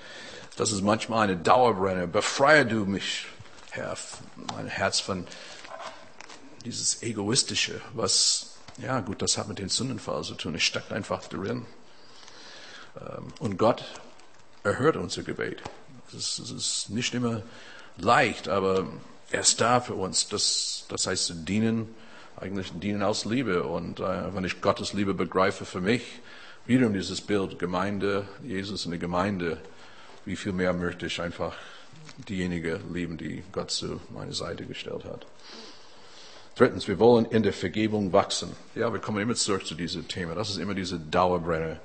Das 0.59 0.73
ist 0.73 0.83
manchmal 0.83 1.29
eine 1.29 1.37
Dauerbrenner. 1.37 2.09
Befreie 2.09 2.67
du 2.67 2.85
mich, 2.85 3.27
Herr, 3.71 3.97
mein 4.55 4.67
Herz 4.67 4.99
von 4.99 5.25
dieses 6.65 7.01
Egoistische, 7.01 7.81
was, 7.95 8.57
ja 8.77 8.99
gut, 8.99 9.23
das 9.23 9.39
hat 9.39 9.47
mit 9.47 9.61
den 9.61 9.69
Sündenfall 9.69 10.25
zu 10.25 10.35
tun. 10.35 10.57
Es 10.57 10.65
steckt 10.65 10.93
einfach 10.93 11.25
drin. 11.29 11.65
Ähm, 13.01 13.29
und 13.39 13.57
Gott 13.57 13.85
erhört 14.65 14.97
unser 14.97 15.23
Gebet. 15.23 15.63
Es 16.17 16.39
ist 16.39 16.91
nicht 16.91 17.15
immer 17.15 17.43
leicht, 17.99 18.49
aber 18.49 18.87
er 19.31 19.41
ist 19.41 19.61
da 19.61 19.81
für 19.81 19.95
uns. 19.95 20.29
Das, 20.29 20.85
das 20.89 21.07
heißt, 21.07 21.33
dienen, 21.49 21.95
eigentlich 22.37 22.73
dienen 22.73 23.03
aus 23.03 23.25
Liebe. 23.25 23.65
Und 23.65 24.01
äh, 24.01 24.35
wenn 24.35 24.45
ich 24.45 24.61
Gottes 24.61 24.93
Liebe 24.93 25.15
begreife 25.15 25.65
für 25.65 25.81
mich, 25.81 26.21
wiederum 26.67 26.95
dieses 26.95 27.21
Bild, 27.21 27.59
Gemeinde, 27.59 28.27
Jesus 28.43 28.85
in 28.85 28.93
der 28.93 29.01
Gemeinde, 29.01 29.59
wie 30.25 30.37
viel 30.37 30.53
mehr 30.53 30.73
möchte 30.73 31.07
ich 31.07 31.21
einfach 31.21 31.55
diejenige 32.29 32.81
lieben, 32.93 33.17
die 33.17 33.43
Gott 33.53 33.71
zu 33.71 34.01
meiner 34.11 34.33
Seite 34.33 34.65
gestellt 34.65 35.05
hat. 35.05 35.27
Drittens, 36.57 36.89
wir 36.89 36.99
wollen 36.99 37.25
in 37.27 37.43
der 37.43 37.53
Vergebung 37.53 38.13
wachsen. 38.13 38.51
Ja, 38.75 38.93
wir 38.93 39.01
kommen 39.01 39.23
immer 39.23 39.35
zurück 39.35 39.65
zu 39.65 39.75
diesem 39.75 40.09
Thema. 40.09 40.35
Das 40.35 40.51
ist 40.51 40.57
immer 40.57 40.75
diese 40.75 40.99
Dauerbrenner. 40.99 41.79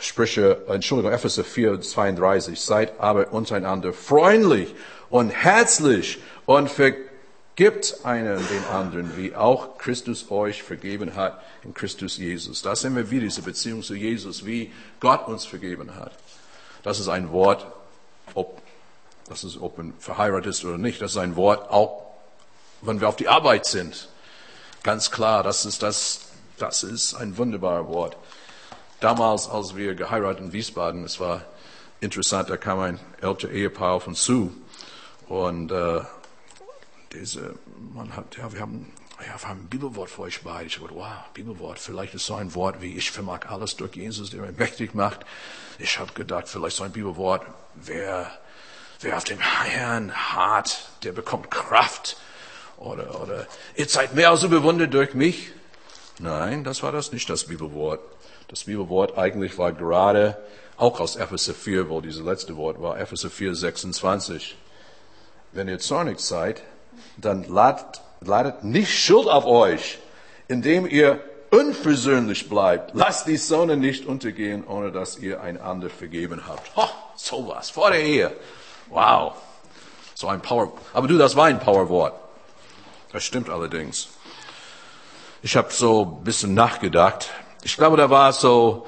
Sprüche, 0.00 0.64
Entschuldigung, 0.68 1.12
Epheser 1.12 1.44
4, 1.44 1.80
32. 1.80 2.60
Seid 2.60 3.00
aber 3.00 3.32
untereinander 3.32 3.92
freundlich 3.92 4.74
und 5.08 5.30
herzlich 5.30 6.18
und 6.46 6.70
vergibt 6.70 7.96
einen 8.04 8.36
den 8.36 8.64
anderen, 8.72 9.16
wie 9.16 9.34
auch 9.34 9.78
Christus 9.78 10.30
euch 10.30 10.62
vergeben 10.62 11.14
hat 11.14 11.42
in 11.62 11.74
Christus 11.74 12.18
Jesus. 12.18 12.62
Das 12.62 12.80
sind 12.80 12.96
wir 12.96 13.10
wieder, 13.10 13.24
diese 13.24 13.42
Beziehung 13.42 13.82
zu 13.82 13.94
Jesus, 13.94 14.44
wie 14.44 14.72
Gott 15.00 15.26
uns 15.28 15.44
vergeben 15.44 15.94
hat. 15.96 16.12
Das 16.82 17.00
ist 17.00 17.08
ein 17.08 17.30
Wort, 17.30 17.66
ob, 18.34 18.60
das 19.28 19.44
ist, 19.44 19.60
ob 19.60 19.78
man 19.78 19.94
verheiratet 19.98 20.46
ist 20.46 20.64
oder 20.64 20.78
nicht, 20.78 21.00
das 21.00 21.12
ist 21.12 21.18
ein 21.18 21.36
Wort, 21.36 21.70
auch 21.70 22.02
wenn 22.82 23.00
wir 23.00 23.08
auf 23.08 23.16
die 23.16 23.28
Arbeit 23.28 23.66
sind. 23.66 24.08
Ganz 24.82 25.10
klar, 25.10 25.42
das 25.42 25.66
ist 25.66 25.82
das, 25.82 26.20
das 26.58 26.82
ist 26.82 27.14
ein 27.14 27.36
wunderbares 27.36 27.86
Wort. 27.88 28.16
Damals, 29.00 29.48
als 29.48 29.76
wir 29.76 29.94
geheiratet 29.94 30.44
in 30.44 30.52
Wiesbaden, 30.52 31.04
es 31.04 31.18
war 31.20 31.46
interessant, 32.00 32.50
da 32.50 32.58
kam 32.58 32.80
ein 32.80 33.00
älteres 33.22 33.54
Ehepaar 33.54 33.94
auf 33.94 34.06
uns 34.06 34.22
zu 34.22 34.52
und 35.26 35.72
äh, 35.72 36.02
diese, 37.12 37.54
man 37.94 38.14
hat, 38.14 38.36
ja, 38.36 38.52
wir 38.52 38.60
haben, 38.60 38.92
ja, 39.20 39.40
wir 39.40 39.48
haben 39.48 39.60
ein 39.60 39.68
Bibelwort 39.68 40.10
für 40.10 40.22
euch 40.22 40.42
beide. 40.42 40.66
Ich 40.66 40.76
gedacht, 40.76 40.94
wow, 40.94 41.30
Bibelwort, 41.32 41.78
vielleicht 41.78 42.14
ist 42.14 42.26
so 42.26 42.34
ein 42.34 42.54
Wort 42.54 42.82
wie 42.82 42.94
ich 42.94 43.10
vermag 43.10 43.46
alles 43.48 43.74
durch 43.76 43.96
Jesus, 43.96 44.30
der 44.30 44.42
mich 44.42 44.58
mächtig 44.58 44.94
macht. 44.94 45.20
Ich 45.78 45.98
habe 45.98 46.12
gedacht, 46.12 46.48
vielleicht 46.48 46.76
so 46.76 46.84
ein 46.84 46.92
Bibelwort, 46.92 47.42
wer, 47.76 48.30
wer 49.00 49.16
auf 49.16 49.24
dem 49.24 49.40
Herrn 49.40 50.14
hart, 50.14 50.90
der 51.04 51.12
bekommt 51.12 51.50
Kraft. 51.50 52.18
Oder, 52.76 53.18
oder, 53.20 53.46
ihr 53.76 53.88
seid 53.88 54.14
mehr 54.14 54.30
als 54.30 54.42
überwunden 54.42 54.90
durch 54.90 55.14
mich. 55.14 55.52
Nein, 56.18 56.64
das 56.64 56.82
war 56.82 56.92
das 56.92 57.12
nicht, 57.12 57.30
das 57.30 57.44
Bibelwort. 57.44 58.00
Das 58.50 58.64
Bibelwort 58.64 59.16
eigentlich 59.16 59.56
war 59.58 59.72
gerade 59.72 60.36
auch 60.76 60.98
aus 60.98 61.14
Epheser 61.14 61.54
4, 61.54 61.88
wo 61.88 62.00
dieses 62.00 62.24
letzte 62.24 62.56
Wort 62.56 62.82
war, 62.82 62.98
Epheser 62.98 63.30
4, 63.30 63.54
26. 63.54 64.56
Wenn 65.52 65.68
ihr 65.68 65.78
zornig 65.78 66.18
seid, 66.18 66.60
dann 67.16 67.44
ladet, 67.44 68.00
ladet 68.20 68.64
nicht 68.64 68.92
Schuld 68.92 69.28
auf 69.28 69.46
euch, 69.46 70.00
indem 70.48 70.84
ihr 70.84 71.20
unversöhnlich 71.50 72.48
bleibt. 72.48 72.92
Lasst 72.92 73.28
die 73.28 73.36
Sonne 73.36 73.76
nicht 73.76 74.04
untergehen, 74.04 74.66
ohne 74.66 74.90
dass 74.90 75.16
ihr 75.18 75.40
einander 75.40 75.88
vergeben 75.88 76.42
habt. 76.48 76.74
Ho, 76.76 76.88
sowas, 77.14 77.70
vor 77.70 77.92
der 77.92 78.02
Ehe. 78.02 78.32
Wow. 78.88 79.34
So 80.14 80.26
ein 80.26 80.42
Power, 80.42 80.72
aber 80.92 81.06
du, 81.06 81.18
das 81.18 81.36
war 81.36 81.46
ein 81.46 81.60
Powerwort. 81.60 82.14
Das 83.12 83.22
stimmt 83.22 83.48
allerdings. 83.48 84.08
Ich 85.40 85.56
habe 85.56 85.72
so 85.72 86.18
ein 86.18 86.24
bisschen 86.24 86.54
nachgedacht. 86.54 87.30
Ich 87.62 87.76
glaube, 87.76 87.96
da 87.96 88.08
war 88.08 88.32
so, 88.32 88.86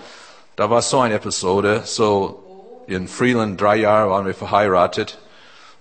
da 0.56 0.70
war 0.70 0.80
so 0.80 1.00
eine 1.00 1.14
Episode, 1.14 1.82
so 1.84 2.84
in 2.86 3.06
Freeland, 3.06 3.60
drei 3.60 3.76
Jahre 3.76 4.10
waren 4.10 4.24
wir 4.24 4.34
verheiratet, 4.34 5.18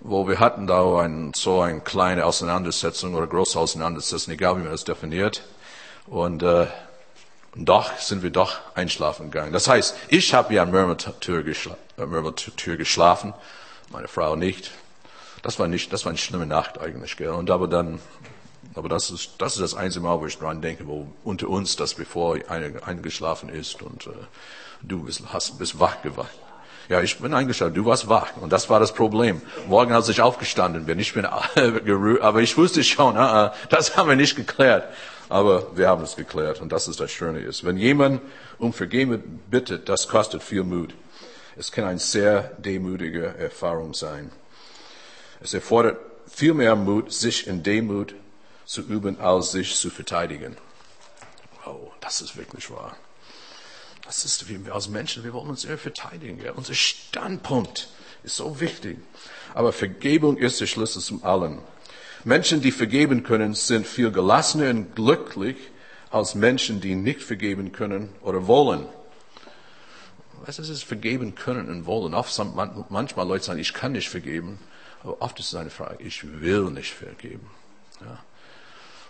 wo 0.02 0.28
wir 0.28 0.40
hatten 0.40 0.68
da 0.68 1.00
ein, 1.00 1.32
so 1.34 1.62
eine 1.62 1.80
kleine 1.80 2.26
Auseinandersetzung 2.26 3.16
oder 3.16 3.28
große 3.28 3.58
Auseinandersetzung, 3.58 4.34
egal 4.34 4.58
wie 4.58 4.64
man 4.64 4.72
das 4.72 4.84
definiert. 4.84 5.44
Und, 6.08 6.44
äh, 6.44 6.68
doch 7.56 7.98
sind 7.98 8.24
wir 8.24 8.30
doch 8.30 8.60
einschlafen 8.76 9.30
gegangen. 9.32 9.54
Das 9.54 9.68
heißt, 9.68 9.96
ich 10.08 10.34
habe 10.34 10.54
ja 10.54 10.64
an 10.64 10.72
Murmeltür, 10.72 11.44
geschla 11.44 11.78
äh, 11.98 12.06
Murmeltür 12.06 12.78
geschlafen, 12.78 13.34
meine 13.90 14.08
Frau 14.08 14.36
nicht. 14.36 14.72
Das 15.44 15.60
war 15.60 15.68
nicht, 15.68 15.92
das 15.92 16.06
war 16.06 16.12
eine 16.12 16.18
schlimme 16.18 16.46
Nacht 16.46 16.80
eigentlich, 16.80 17.18
gell. 17.18 17.30
Und 17.30 17.50
aber 17.50 17.68
dann 17.68 18.00
aber 18.76 18.89
das 18.89 19.10
ist, 19.10 19.32
das 19.39 19.54
ist 19.54 19.62
das 19.62 19.76
einzige 19.76 20.06
Mal, 20.06 20.19
wo 20.19 20.26
ich 20.26 20.38
dran 20.38 20.62
denke, 20.62 20.88
wo 20.88 21.08
unter 21.24 21.50
uns, 21.50 21.76
dass 21.76 21.93
bevor 21.93 22.38
einer 22.47 22.88
eingeschlafen 22.88 23.50
ist 23.50 23.82
und 23.82 24.08
äh, 24.08 24.12
du 24.82 25.04
bist, 25.04 25.24
hast, 25.34 25.58
bist 25.58 25.80
wach 25.80 26.02
gewacht. 26.02 26.32
Ja, 26.89 27.02
ich 27.02 27.19
bin 27.19 27.34
eingeschlafen, 27.34 27.74
du 27.74 27.86
warst 27.86 28.10
wach. 28.10 28.36
Und 28.41 28.52
das 28.52 28.69
war 28.69 28.80
das 28.80 28.93
Problem. 28.93 29.41
Morgen, 29.67 29.93
als 29.93 30.10
ich 30.10 30.21
aufgestanden 30.21 30.86
bin, 30.86 31.00
ich 31.00 31.13
bin 31.13 31.28
gerührt, 31.56 32.21
aber 32.21 32.41
ich 32.41 32.58
wusste 32.58 32.84
schon, 32.84 33.17
uh, 33.17 33.45
uh, 33.45 33.50
das 33.69 33.95
haben 33.95 34.10
wir 34.10 34.15
nicht 34.15 34.36
geklärt. 34.36 34.86
Aber 35.30 35.78
wir 35.78 35.88
haben 35.88 36.04
es 36.04 36.17
geklärt. 36.17 36.60
Und 36.60 36.71
das 36.71 36.89
ist 36.89 37.00
das 37.00 37.12
Schöne 37.12 37.39
ist. 37.39 37.63
Wenn 37.63 37.78
jemand 37.78 38.21
um 38.58 38.74
Vergebung 38.74 39.21
bittet, 39.50 39.88
das 39.88 40.10
kostet 40.10 40.43
viel 40.43 40.63
Mut. 40.63 40.93
Es 41.56 41.71
kann 41.71 41.86
eine 41.86 42.00
sehr 42.00 42.52
demütige 42.58 43.36
Erfahrung 43.38 43.93
sein. 43.93 44.30
Es 45.39 45.54
erfordert 45.54 45.97
viel 46.28 46.54
mehr 46.54 46.76
Mut, 46.76 47.13
sich 47.13 47.47
in 47.47 47.63
Demut 47.63 48.13
zu 48.72 48.82
üben, 48.84 49.20
als 49.20 49.52
sich 49.52 49.76
zu 49.76 49.90
verteidigen. 49.90 50.56
Oh, 51.66 51.92
das 52.00 52.22
ist 52.22 52.38
wirklich 52.38 52.72
wahr. 52.72 52.96
Das 54.06 54.24
ist, 54.24 54.48
wie 54.48 54.66
wir 54.66 54.74
als 54.74 54.88
Menschen, 54.88 55.26
wir 55.26 55.34
wollen 55.34 55.50
uns 55.50 55.66
immer 55.66 55.78
verteidigen. 55.78 56.42
Ja? 56.42 56.54
Unser 56.54 56.74
Standpunkt 56.74 57.90
ist 58.24 58.38
so 58.38 58.62
wichtig. 58.62 58.98
Aber 59.54 59.74
Vergebung 59.74 60.38
ist 60.38 60.62
der 60.62 60.68
Schlüssel 60.68 61.02
zum 61.02 61.22
Allen. 61.22 61.60
Menschen, 62.24 62.62
die 62.62 62.72
vergeben 62.72 63.24
können, 63.24 63.56
sind 63.56 63.86
viel 63.86 64.10
gelassener 64.10 64.70
und 64.70 64.96
glücklich 64.96 65.58
als 66.10 66.34
Menschen, 66.34 66.80
die 66.80 66.96
nicht 66.96 67.22
vergeben 67.22 67.74
können 67.74 68.14
oder 68.22 68.48
wollen. 68.48 68.86
Was 70.46 70.60
ist 70.60 70.70
es, 70.70 70.82
vergeben 70.82 71.36
können 71.36 71.70
und 71.70 71.86
wollen? 71.86 72.14
Oft, 72.14 72.40
manchmal 72.90 73.28
Leute 73.28 73.44
sagen, 73.44 73.60
ich 73.60 73.74
kann 73.74 73.92
nicht 73.92 74.10
vergeben. 74.10 74.60
Aber 75.04 75.22
oft 75.22 75.38
ist 75.42 75.48
es 75.48 75.56
eine 75.56 75.72
Frage, 75.72 76.02
ich 76.02 76.24
will 76.40 76.72
nicht 76.72 76.94
vergeben. 76.94 77.52
Ja. 78.00 78.24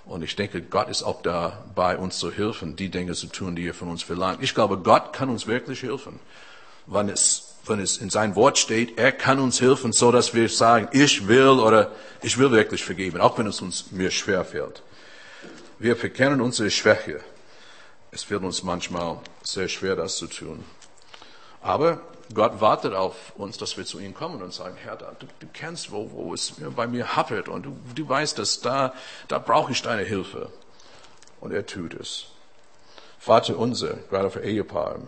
Und 0.06 0.24
ich 0.24 0.36
denke, 0.36 0.62
Gott 0.62 0.90
ist 0.90 1.04
auch 1.04 1.22
dabei, 1.22 1.98
uns 1.98 2.18
zu 2.18 2.32
helfen, 2.32 2.76
die 2.76 2.90
Dinge 2.90 3.14
zu 3.14 3.28
tun, 3.28 3.56
die 3.56 3.68
er 3.68 3.74
von 3.74 3.90
uns 3.90 4.04
verlangt. 4.04 4.42
Ich 4.42 4.56
glaube, 4.56 4.78
Gott 4.78 5.14
kann 5.14 5.30
uns 5.30 5.48
wirklich 5.48 5.84
helfen. 5.84 6.20
Wenn 6.88 7.08
es, 7.10 7.56
wenn 7.66 7.80
es 7.80 7.98
in 7.98 8.10
sein 8.10 8.36
Wort 8.36 8.58
steht, 8.58 8.98
er 8.98 9.12
kann 9.12 9.40
uns 9.40 9.62
helfen, 9.62 9.92
so 9.94 10.12
dass 10.12 10.34
wir 10.34 10.50
sagen, 10.50 10.88
ich 10.92 11.28
will 11.28 11.60
oder 11.60 11.92
ich 12.22 12.38
will 12.38 12.52
wirklich 12.52 12.84
vergeben, 12.84 13.22
auch 13.22 13.38
wenn 13.38 13.46
es 13.46 13.62
uns 13.62 13.92
mir 13.92 14.10
schwer 14.10 14.44
fällt. 14.44 14.82
Wir 15.78 15.96
verkennen 15.96 16.42
unsere 16.42 16.72
Schwäche. 16.72 17.22
Es 18.12 18.24
fällt 18.24 18.44
uns 18.44 18.64
manchmal 18.64 19.20
sehr 19.44 19.68
schwer, 19.68 19.96
das 19.96 20.18
zu 20.18 20.28
tun. 20.28 20.64
Aber 21.62 22.02
Gott 22.34 22.62
wartet 22.62 22.94
auf 22.94 23.34
uns, 23.36 23.58
dass 23.58 23.78
wir 23.78 23.86
zu 23.86 24.00
ihm 24.00 24.14
kommen 24.14 24.42
und 24.42 24.54
sagen, 24.54 24.76
Herr, 24.84 24.96
du, 24.96 25.26
du 25.40 25.48
kennst, 25.54 25.92
wo, 25.92 26.12
wo 26.12 26.34
es 26.34 26.54
bei 26.76 26.88
mir 26.88 27.16
hapert 27.16 27.50
und 27.50 27.66
du, 27.66 27.76
du 27.96 28.08
weißt, 28.08 28.38
dass 28.38 28.62
da, 28.62 28.94
da 29.28 29.40
brauche 29.40 29.72
ich 29.72 29.82
deine 29.82 30.04
Hilfe. 30.04 30.50
Und 31.40 31.52
er 31.52 31.66
tut 31.66 31.94
es. 31.94 32.28
Vater 33.20 33.58
unser, 33.58 33.96
gerade 34.10 34.30
für 34.30 34.42
Ehepaare, 34.42 35.02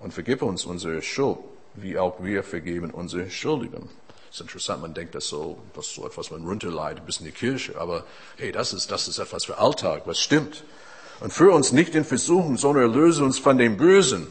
und 0.00 0.12
vergib 0.12 0.42
uns 0.42 0.64
unsere 0.64 1.02
Schuld, 1.02 1.38
wie 1.74 1.98
auch 1.98 2.22
wir 2.22 2.42
vergeben 2.42 2.90
unsere 2.90 3.30
Schuldigen. 3.30 3.88
Das 4.28 4.36
ist 4.36 4.40
interessant, 4.40 4.82
man 4.82 4.94
denkt, 4.94 5.14
das 5.14 5.28
so, 5.28 5.58
das 5.74 5.86
ist 5.86 5.94
so 5.94 6.06
etwas, 6.06 6.30
man 6.30 6.46
runterleitet 6.46 7.06
bis 7.06 7.18
in 7.18 7.26
die 7.26 7.32
Kirche, 7.32 7.78
aber 7.78 8.04
hey, 8.36 8.52
das 8.52 8.72
ist, 8.72 8.90
das 8.90 9.08
ist 9.08 9.18
etwas 9.18 9.46
für 9.46 9.58
Alltag, 9.58 10.02
was 10.04 10.20
stimmt. 10.20 10.64
Und 11.20 11.32
führe 11.32 11.54
uns 11.54 11.72
nicht 11.72 11.94
in 11.94 12.04
Versuchen, 12.04 12.58
sondern 12.58 12.84
erlöse 12.84 13.24
uns 13.24 13.38
von 13.38 13.56
dem 13.56 13.78
Bösen 13.78 14.26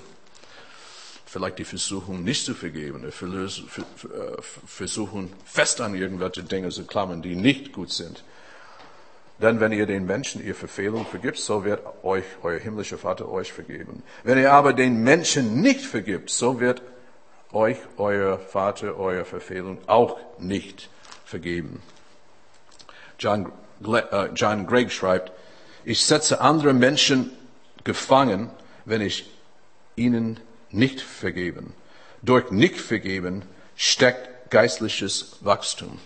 vielleicht 1.36 1.60
die 1.60 1.66
Versuchung 1.66 2.24
nicht 2.24 2.46
zu 2.46 2.54
vergeben, 2.54 3.04
äh, 3.04 3.12
versuchen 4.66 5.34
fest 5.44 5.82
an 5.82 5.94
irgendwelche 5.94 6.44
Dinge 6.44 6.70
zu 6.70 6.86
klammern, 6.86 7.22
die 7.22 7.36
nicht 7.36 7.74
gut 7.74 7.92
sind. 7.92 8.24
Denn 9.42 9.60
wenn 9.60 9.74
ihr 9.74 9.86
den 9.86 10.06
Menschen 10.06 10.42
ihre 10.42 10.54
Verfehlung 10.54 11.06
vergibt, 11.06 11.38
so 11.38 11.66
wird 11.66 11.82
euch 12.04 12.24
euer 12.42 12.58
himmlischer 12.58 12.98
Vater 12.98 13.30
euch 13.30 13.52
vergeben. 13.52 14.02
Wenn 14.24 14.38
ihr 14.38 14.54
aber 14.54 14.72
den 14.72 15.04
Menschen 15.04 15.60
nicht 15.60 15.82
vergibt, 15.82 16.30
so 16.30 16.62
wird 16.62 16.82
euch 17.52 17.80
euer 17.98 18.40
Vater 18.40 18.98
euer 18.98 19.26
Verfehlung 19.26 19.80
auch 19.88 20.18
nicht 20.40 20.90
vergeben. 21.26 21.82
John, 23.20 23.52
äh, 23.86 24.30
John 24.36 24.68
Gregg 24.68 24.90
schreibt, 24.90 25.34
ich 25.84 26.06
setze 26.06 26.40
andere 26.40 26.74
Menschen 26.74 27.32
gefangen, 27.84 28.50
wenn 28.86 29.02
ich 29.02 29.30
ihnen 29.98 30.40
nicht 30.76 31.02
vergeben. 31.02 31.74
Durch 32.22 32.52
nicht 32.52 32.80
vergeben 32.80 33.44
steckt 33.76 34.52
geistliches 34.52 35.38
Wachstum. 35.42 36.00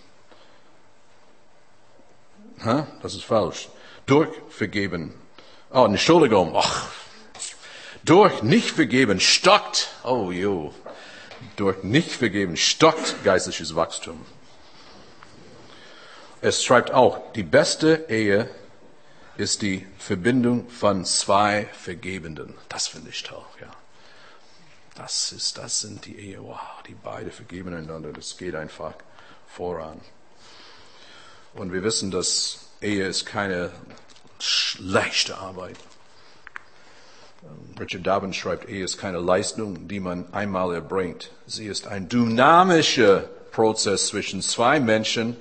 Ha? 2.63 2.87
Das 3.01 3.13
ist 3.13 3.23
falsch. 3.23 3.69
Durch 4.05 4.29
vergeben. 4.49 5.13
Oh, 5.71 5.85
Entschuldigung. 5.85 6.53
Ach. 6.55 6.89
Durch 8.03 8.43
nicht 8.43 8.71
vergeben 8.71 9.19
stockt. 9.19 9.89
Oh, 10.03 10.31
jo. 10.31 10.73
Durch 11.55 11.83
nicht 11.83 12.11
vergeben 12.11 12.57
stockt 12.57 13.23
geistliches 13.23 13.75
Wachstum. 13.75 14.25
Es 16.41 16.63
schreibt 16.63 16.91
auch, 16.91 17.33
die 17.33 17.43
beste 17.43 18.05
Ehe 18.09 18.49
ist 19.37 19.61
die 19.61 19.85
Verbindung 19.97 20.69
von 20.69 21.05
zwei 21.05 21.67
Vergebenden. 21.73 22.55
Das 22.67 22.87
finde 22.87 23.09
ich 23.09 23.23
toll, 23.23 23.45
ja. 23.61 23.69
Das 24.99 25.31
ist, 25.31 25.57
das 25.57 25.79
sind 25.79 26.05
die 26.05 26.17
Ehe. 26.17 26.43
Wow, 26.43 26.59
die 26.85 26.93
beide 26.93 27.31
vergeben 27.31 27.73
einander. 27.73 28.11
Das 28.11 28.37
geht 28.37 28.53
einfach 28.53 28.93
voran. 29.47 30.01
Und 31.53 31.71
wir 31.71 31.83
wissen, 31.83 32.11
dass 32.11 32.67
Ehe 32.81 33.07
ist 33.07 33.25
keine 33.25 33.71
schlechte 34.39 35.37
Arbeit. 35.37 35.77
Richard 37.79 38.05
Dobbin 38.05 38.33
schreibt, 38.33 38.67
Ehe 38.67 38.83
ist 38.83 38.97
keine 38.97 39.19
Leistung, 39.19 39.87
die 39.87 40.01
man 40.01 40.31
einmal 40.33 40.75
erbringt. 40.75 41.31
Sie 41.47 41.67
ist 41.67 41.87
ein 41.87 42.09
dynamischer 42.09 43.21
Prozess 43.51 44.07
zwischen 44.07 44.41
zwei 44.41 44.81
Menschen, 44.81 45.37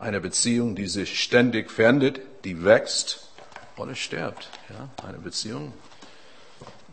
einer 0.00 0.18
Beziehung, 0.18 0.74
die 0.74 0.88
sich 0.88 1.22
ständig 1.22 1.70
verändert, 1.70 2.18
die 2.44 2.64
wächst 2.64 3.28
oder 3.76 3.94
stirbt. 3.94 4.48
Ja, 4.68 4.88
eine 5.06 5.18
Beziehung 5.18 5.72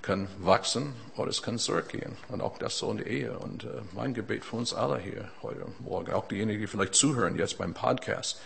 kann 0.10 0.28
wachsen 0.39 0.95
oder 1.17 1.30
es 1.30 1.43
kann 1.43 1.60
zurückgehen. 1.60 2.17
Und 2.30 2.41
auch 2.41 2.58
das 2.58 2.80
so 2.80 2.89
in 2.89 2.98
der 2.98 3.06
Ehe. 3.06 3.38
Und 3.38 3.65
äh, 3.65 3.82
mein 3.93 4.15
Gebet 4.15 4.43
für 4.43 4.56
uns 4.56 4.74
alle 4.74 4.98
hier 4.98 5.30
heute 5.43 5.67
Morgen, 5.78 6.12
auch 6.13 6.28
diejenigen, 6.28 6.60
die 6.60 6.65
vielleicht 6.65 6.95
zuhören 6.95 7.38
jetzt 7.38 7.60
beim 7.60 7.76
Podcast, 7.76 8.41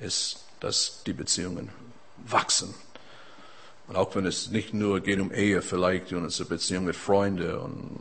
ist, 0.00 0.46
dass 0.60 1.02
die 1.04 1.12
Beziehungen 1.12 1.68
wachsen. 2.16 2.74
Und 3.86 3.96
auch 3.96 4.14
wenn 4.14 4.24
es 4.24 4.48
nicht 4.48 4.72
nur 4.72 5.00
geht 5.00 5.20
um 5.20 5.30
Ehe, 5.30 5.60
vielleicht 5.60 6.10
und 6.14 6.24
eine 6.24 6.48
Beziehung 6.48 6.86
mit 6.86 6.96
Freunden 6.96 7.58
und 7.58 8.00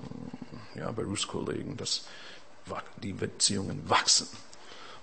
ja, 0.75 0.89
Berufskollegen, 0.89 1.75
dass 1.75 2.05
die 3.03 3.11
Beziehungen 3.11 3.89
wachsen. 3.89 4.29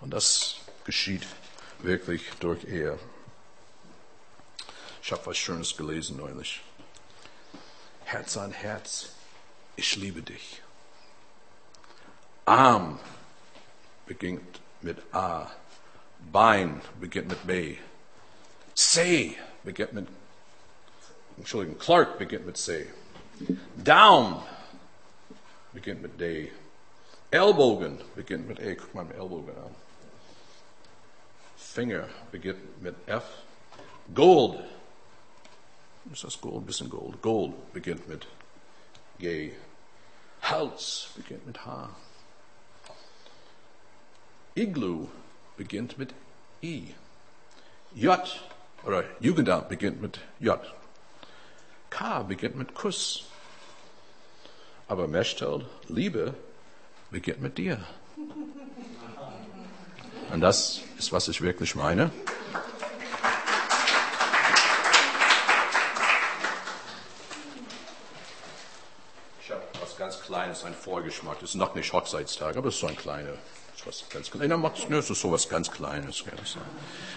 Und 0.01 0.15
das 0.15 0.57
geschieht 0.87 1.27
wirklich 1.83 2.31
durch 2.41 2.65
Ehe. 2.65 2.99
Ich 5.03 5.13
habe 5.13 5.27
was 5.27 5.37
Schönes 5.37 5.77
gelesen 5.77 6.17
neulich. 6.17 6.64
Herz 8.05 8.37
an 8.37 8.53
Herz, 8.53 9.11
ich 9.77 9.97
liebe 9.97 10.23
dich. 10.23 10.63
Arm 12.45 12.99
beginnt 14.07 14.61
mit 14.83 14.99
A. 15.13 15.51
Bein 16.33 16.81
beginnt 17.01 17.29
mit 17.29 17.47
B. 17.47 17.77
C 18.75 19.37
beginnt 19.63 19.93
mit, 19.93 20.09
Entschuldigung, 21.37 21.79
Clark 21.79 22.19
beginnt 22.19 22.47
mit 22.47 22.57
C. 22.57 22.87
Daumen 23.77 24.43
beginnt 25.73 26.03
mit 26.03 26.21
D. 26.21 26.53
Ellbogen 27.31 28.01
beginnt 28.15 28.47
mit 28.47 28.61
E. 28.61 28.77
Guck 28.77 28.95
mal 28.95 29.05
mit 29.05 29.17
Ellbogen 29.17 29.57
an. 29.57 29.75
Finger 31.57 32.09
beginnt 32.31 32.83
mit 32.83 32.95
F. 33.07 33.25
Gold. 34.15 34.61
Ist 36.13 36.25
das 36.25 36.41
Gold? 36.41 36.57
Ein 36.57 36.67
bisschen 36.67 36.91
Gold. 36.91 37.21
Gold 37.23 37.73
beginnt 37.73 38.09
mit 38.09 38.27
G. 39.19 39.53
Hals 40.43 41.09
beginnt 41.17 41.47
mit 41.47 41.65
H. 41.65 41.91
Igloo 44.55 45.09
beginnt 45.57 45.99
mit 45.99 46.15
I. 46.63 46.95
J 47.95 48.19
oder 48.85 49.05
Jugendamt 49.21 49.69
beginnt 49.69 50.01
mit 50.03 50.21
J. 50.41 50.61
K 51.91 52.23
beginnt 52.23 52.57
mit 52.57 52.75
Kuss. 52.75 53.25
Aber 54.89 55.09
Mechtel, 55.09 55.67
Liebe, 55.89 56.35
beginnt 57.11 57.41
mit 57.41 57.57
dir. 57.57 57.83
Und 60.33 60.41
das 60.41 60.81
ist, 60.99 61.13
was 61.13 61.29
ich 61.29 61.41
wirklich 61.41 61.75
meine. 61.75 62.11
Ich 69.41 69.51
habe 69.51 69.63
was 69.81 69.97
ganz 69.97 70.21
Kleines, 70.35 70.65
ein 70.65 70.75
Vorgeschmack. 70.75 71.39
Das 71.39 71.51
ist 71.51 71.55
noch 71.55 71.77
nicht 71.77 71.93
Hochzeitstag, 71.93 72.57
aber 72.57 72.67
es 72.67 72.75
ist 72.75 72.81
so 72.81 72.89
ein 72.89 72.97
kleiner, 72.97 73.35
was 73.85 74.05
ganz 74.11 74.33
Kleines. 74.33 74.61
Das 74.89 75.11
ist 75.11 75.21
so 75.21 75.31
was 75.31 75.49
ganz 75.49 75.71
Kleines. 75.71 76.25
Gell? 76.25 76.35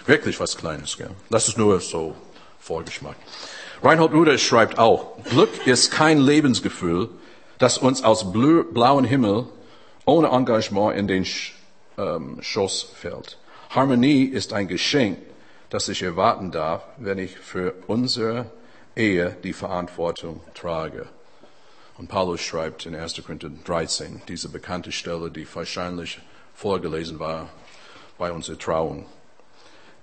Wirklich 0.06 0.40
was 0.40 0.56
Kleines. 0.56 0.96
Gell? 0.98 1.10
Das 1.32 1.48
ist 1.48 1.58
nur 1.58 1.80
so 1.80 2.16
Vorgeschmack. 2.60 3.16
Reinhold 3.82 4.14
Ruder 4.14 4.38
schreibt 4.38 4.78
auch, 4.78 5.18
Glück 5.24 5.66
ist 5.66 5.90
kein 5.90 6.20
Lebensgefühl, 6.20 7.10
das 7.58 7.80
uns 7.80 8.04
aus 8.04 8.32
blauem 8.32 9.04
Himmel 9.04 9.48
ohne 10.06 10.28
Engagement 10.28 10.96
in 10.96 11.08
den 11.08 11.26
ähm, 11.98 12.38
Schoß 12.40 12.84
fällt. 12.94 13.40
Harmonie 13.72 14.26
ist 14.26 14.54
ein 14.54 14.68
Geschenk, 14.68 15.18
das 15.72 15.90
ich 15.90 16.04
erwarten 16.04 16.52
darf, 16.52 16.84
wenn 16.98 17.18
ich 17.18 17.36
für 17.40 17.74
unsere 17.88 18.52
Ehe 18.96 19.36
die 19.44 19.54
Verantwortung 19.54 20.42
trage. 20.54 21.08
Und 21.98 22.10
Paulus 22.10 22.42
schreibt 22.42 22.86
in 22.86 22.96
1. 22.96 23.22
Korinther 23.24 23.50
13 23.50 24.22
diese 24.28 24.50
bekannte 24.50 24.92
Stelle, 24.92 25.32
die 25.32 25.48
wahrscheinlich 25.54 26.20
vorgelesen 26.54 27.18
war 27.20 27.50
bei 28.18 28.32
unserer 28.32 28.60
Trauung. 28.60 29.08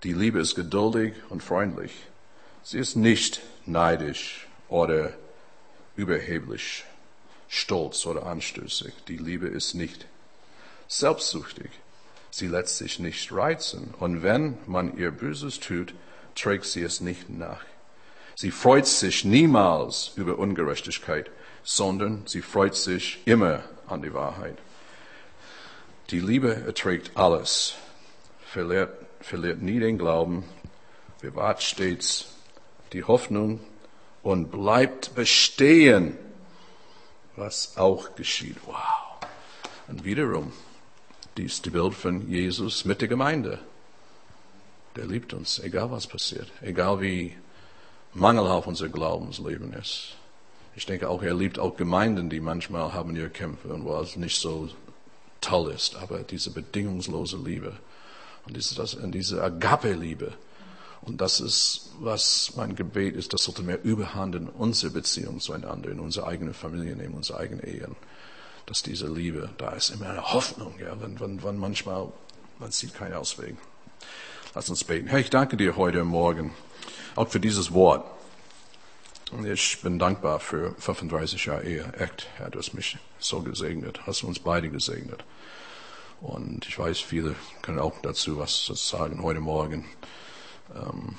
Die 0.03 0.13
Liebe 0.13 0.41
ist 0.41 0.57
geduldig 0.57 1.15
und 1.29 1.43
freundlich. 1.43 1.93
Sie 2.65 2.79
ist 2.79 2.97
nicht 2.97 3.43
neidisch 3.65 4.49
oder 4.69 5.13
überheblich, 5.97 6.85
stolz 7.49 8.05
oder 8.07 8.27
anstößig. 8.27 8.93
Die 9.07 9.17
Liebe 9.17 9.47
ist 9.47 9.75
nicht 9.75 10.07
selbstsüchtig. 10.89 11.71
Sie 12.31 12.49
lässt 12.49 12.79
sich 12.79 12.99
nicht 12.99 13.31
reizen. 13.33 13.95
Und 14.01 14.25
wenn 14.25 14.59
man 14.67 14.99
ihr 14.99 15.13
Böses 15.13 15.61
tut, 15.61 15.95
trägt 16.35 16.65
sie 16.65 16.83
es 16.83 17.01
nicht 17.01 17.31
nach. 17.31 17.63
Sie 18.35 18.51
freut 18.51 18.87
sich 18.87 19.25
niemals 19.25 20.11
über 20.17 20.39
Ungerechtigkeit, 20.39 21.31
sondern 21.65 22.23
sie 22.27 22.43
freut 22.43 22.77
sich 22.77 23.19
immer 23.25 23.65
an 23.89 24.03
die 24.03 24.15
Wahrheit. 24.15 24.59
Die 26.11 26.21
Liebe 26.21 26.55
erträgt 26.67 27.17
alles, 27.17 27.75
verliert, 28.47 28.91
verliert 29.21 29.63
nie 29.63 29.81
den 29.81 29.99
Glauben, 29.99 30.45
bewahrt 31.21 31.63
stets 31.63 32.27
die 32.93 33.03
Hoffnung 33.03 33.61
und 34.23 34.51
bleibt 34.51 35.15
bestehen, 35.15 36.17
was 37.37 37.77
auch 37.79 38.15
geschieht. 38.15 38.57
Wow. 38.67 38.77
Und 39.89 40.05
wiederum, 40.05 40.53
dies 41.37 41.55
ist 41.55 41.67
die 41.67 41.71
Bild 41.71 41.95
von 41.95 42.29
Jesus 42.29 42.85
mit 42.85 43.01
der 43.01 43.09
Gemeinde. 43.09 43.59
Der 44.97 45.07
liebt 45.07 45.33
uns, 45.33 45.59
egal 45.59 45.91
was 45.91 46.07
passiert, 46.07 46.51
egal 46.61 47.01
wie 47.01 47.37
mangelhaft 48.13 48.69
unser 48.69 48.89
Glaubensleben 48.89 49.73
ist. 49.73 50.17
Ich 50.77 50.87
denke 50.87 51.09
auch, 51.09 51.23
er 51.23 51.35
liebt 51.35 51.59
auch 51.59 51.77
Gemeinden, 51.77 52.31
die 52.31 52.41
manchmal 52.41 52.93
haben 52.93 53.15
ihre 53.15 53.31
Kämpfe 53.31 53.69
und 53.69 53.85
wo 53.85 53.97
es 53.97 54.17
nicht 54.17 54.41
so 54.41 54.69
toll 55.41 55.73
ist. 55.73 55.97
Aber 55.97 56.19
diese 56.21 56.51
bedingungslose 56.51 57.37
Liebe 57.37 57.73
und 58.47 58.57
diese, 58.57 58.75
das, 58.75 58.95
und 58.95 59.13
diese 59.13 59.43
Agape-Liebe, 59.43 60.33
und 61.03 61.21
das 61.21 61.39
ist, 61.39 61.93
was 62.01 62.53
mein 62.57 62.75
Gebet 62.77 63.15
ist, 63.15 63.33
das 63.35 63.45
sollte 63.45 63.63
mehr 63.63 63.85
Überhand 63.85 64.35
in 64.35 64.49
unsere 64.49 64.91
Beziehung 64.91 65.39
zueinander, 65.39 65.91
in 65.91 66.01
unsere 66.01 66.27
eigene 66.27 66.55
Familie, 66.55 66.93
in 66.93 67.13
unsere 67.13 67.39
eigenen 67.39 67.63
Ehen 67.63 67.95
dass 68.67 68.83
diese 68.83 69.07
Liebe 69.09 69.51
da 69.59 69.71
ist, 69.71 69.91
immer 69.91 70.09
eine 70.11 70.33
Hoffnung, 70.33 70.75
ja, 70.79 71.01
wenn, 71.01 71.21
wenn, 71.21 71.43
wenn 71.43 71.57
manchmal, 71.57 72.09
man 72.59 72.71
sieht 72.71 72.95
keinen 72.95 73.15
Ausweg. 73.15 73.57
Lass 74.55 74.71
uns 74.71 74.85
beten. 74.85 75.09
Herr, 75.09 75.19
ich 75.19 75.31
danke 75.31 75.57
dir 75.57 75.77
heute 75.77 76.05
Morgen 76.05 76.53
auch 77.17 77.29
für 77.29 77.41
dieses 77.41 77.73
Wort. 77.73 78.07
Und 79.37 79.47
ich 79.47 79.81
bin 79.83 79.99
dankbar 79.99 80.39
für 80.39 80.77
35 80.79 81.47
Jahre 81.47 81.65
Ehe. 81.65 81.93
Echt, 81.99 82.29
Herr, 82.37 82.51
du 82.51 82.61
hast 82.61 82.73
mich 82.73 82.99
so 83.19 83.43
gesegnet, 83.43 84.07
hast 84.07 84.23
uns 84.23 84.39
beide 84.39 84.69
gesegnet. 84.69 85.25
Und 86.21 86.69
ich 86.69 86.79
weiß, 86.79 87.01
viele 87.01 87.35
können 87.61 87.81
auch 87.81 87.95
dazu 88.01 88.39
was 88.39 88.67
sagen 88.67 89.25
heute 89.25 89.41
Morgen. 89.41 89.87
Ähm, 90.73 91.17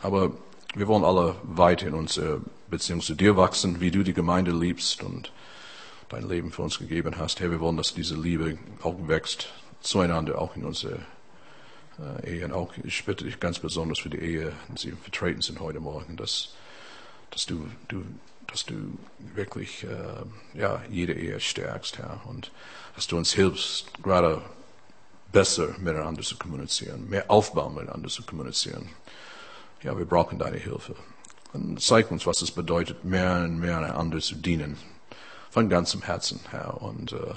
aber 0.00 0.32
wir 0.74 0.88
wollen 0.88 1.04
alle 1.04 1.36
weiter 1.44 1.86
in 1.86 1.94
unserer 1.94 2.40
Beziehung 2.68 3.00
zu 3.00 3.14
dir 3.14 3.36
wachsen, 3.36 3.80
wie 3.80 3.92
du 3.92 4.02
die 4.02 4.12
Gemeinde 4.12 4.50
liebst 4.50 5.04
und 5.04 5.30
dein 6.08 6.28
Leben 6.28 6.50
für 6.50 6.62
uns 6.62 6.80
gegeben 6.80 7.14
hast. 7.16 7.38
Herr, 7.38 7.52
wir 7.52 7.60
wollen, 7.60 7.76
dass 7.76 7.94
diese 7.94 8.16
Liebe 8.16 8.58
auch 8.82 8.96
wächst 9.06 9.50
zueinander, 9.80 10.40
auch 10.40 10.56
in 10.56 10.64
unsere 10.64 10.98
äh, 12.24 12.40
Ehen. 12.40 12.50
Auch 12.50 12.72
ich 12.82 13.04
bitte 13.04 13.24
dich 13.24 13.38
ganz 13.38 13.60
besonders 13.60 14.00
für 14.00 14.10
die 14.10 14.18
Ehe, 14.18 14.52
die 14.68 14.80
sie 14.80 14.90
vertreten 14.90 15.42
sind 15.42 15.60
heute 15.60 15.78
Morgen, 15.78 16.16
dass, 16.16 16.56
dass 17.32 17.46
du, 17.46 17.66
du 17.88 18.04
dass 18.52 18.64
du 18.66 18.98
wirklich 19.34 19.84
äh, 19.84 20.58
ja, 20.58 20.82
jede 20.90 21.14
Ehe 21.14 21.40
stärkst, 21.40 21.98
Herr, 21.98 22.20
und 22.26 22.52
dass 22.94 23.06
du 23.06 23.16
uns 23.16 23.32
hilfst, 23.32 24.02
gerade 24.02 24.42
besser 25.32 25.68
miteinander 25.78 26.22
zu 26.22 26.36
kommunizieren, 26.36 27.08
mehr 27.08 27.30
Aufbau 27.30 27.70
miteinander 27.70 28.10
zu 28.10 28.22
kommunizieren. 28.22 28.90
Ja, 29.82 29.96
wir 29.98 30.04
brauchen 30.04 30.38
deine 30.38 30.58
Hilfe. 30.58 30.94
Und 31.54 31.80
zeig 31.80 32.10
uns, 32.10 32.26
was 32.26 32.42
es 32.42 32.50
bedeutet, 32.50 33.04
mehr 33.04 33.42
und 33.44 33.58
mehr 33.58 33.78
einander 33.78 34.20
zu 34.20 34.36
dienen. 34.36 34.76
Von 35.50 35.68
ganzem 35.68 36.02
Herzen, 36.02 36.40
Herr. 36.50 36.80
Und 36.82 37.12
äh, 37.12 37.34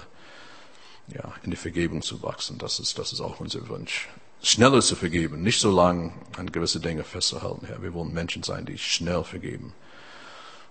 ja, 1.07 1.33
in 1.43 1.51
die 1.51 1.57
Vergebung 1.57 2.01
zu 2.01 2.21
wachsen. 2.23 2.57
Das 2.57 2.79
ist, 2.79 2.99
das 2.99 3.13
ist 3.13 3.21
auch 3.21 3.39
unser 3.39 3.67
Wunsch. 3.69 4.09
Schneller 4.41 4.81
zu 4.81 4.95
vergeben, 4.95 5.41
nicht 5.41 5.59
so 5.59 5.71
lange 5.71 6.13
an 6.37 6.51
gewisse 6.51 6.79
Dinge 6.79 7.03
festzuhalten, 7.03 7.65
Herr. 7.65 7.81
Wir 7.81 7.93
wollen 7.93 8.13
Menschen 8.13 8.43
sein, 8.43 8.65
die 8.65 8.77
schnell 8.77 9.23
vergeben. 9.23 9.73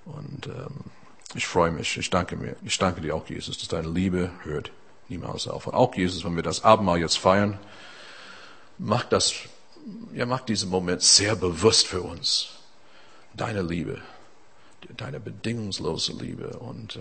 Und 0.04 0.46
ähm, 0.46 0.84
ich 1.34 1.46
freue 1.46 1.70
mich, 1.70 1.96
ich 1.96 2.10
danke 2.10 2.36
mir, 2.36 2.56
ich 2.62 2.78
danke 2.78 3.00
dir 3.00 3.14
auch, 3.14 3.28
Jesus, 3.28 3.58
dass 3.58 3.68
deine 3.68 3.88
Liebe 3.88 4.30
hört 4.42 4.70
niemals 5.08 5.48
auf. 5.48 5.66
Und 5.66 5.74
auch, 5.74 5.94
Jesus, 5.94 6.24
wenn 6.24 6.36
wir 6.36 6.42
das 6.42 6.64
Abendmahl 6.64 6.98
jetzt 6.98 7.18
feiern, 7.18 7.58
mach 8.78 9.04
das, 9.04 9.34
ja, 10.12 10.26
mach 10.26 10.40
diesen 10.40 10.70
Moment 10.70 11.02
sehr 11.02 11.36
bewusst 11.36 11.86
für 11.86 12.02
uns. 12.02 12.50
Deine 13.34 13.62
Liebe, 13.62 14.00
deine 14.96 15.18
bedingungslose 15.18 16.12
Liebe 16.12 16.58
und 16.58 16.96
äh, 16.96 17.00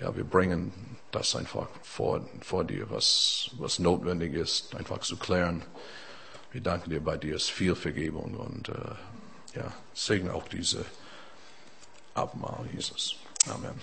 ja, 0.00 0.14
wir 0.16 0.24
bringen 0.24 0.72
das 1.10 1.36
einfach 1.36 1.68
vor, 1.82 2.26
vor 2.40 2.64
dir, 2.64 2.90
was, 2.90 3.50
was 3.58 3.78
notwendig 3.78 4.34
ist, 4.34 4.74
einfach 4.74 4.98
zu 5.00 5.16
klären. 5.16 5.62
Wir 6.52 6.60
danken 6.60 6.90
dir, 6.90 7.00
bei 7.00 7.16
dir 7.16 7.36
ist 7.36 7.50
viel 7.50 7.74
Vergebung 7.74 8.34
und 8.34 8.68
äh, 8.68 9.56
ja, 9.56 9.72
segne 9.94 10.34
auch 10.34 10.48
diese 10.48 10.84
Abendmahl, 12.14 12.66
Jesus. 12.72 13.16
Amen. 13.48 13.80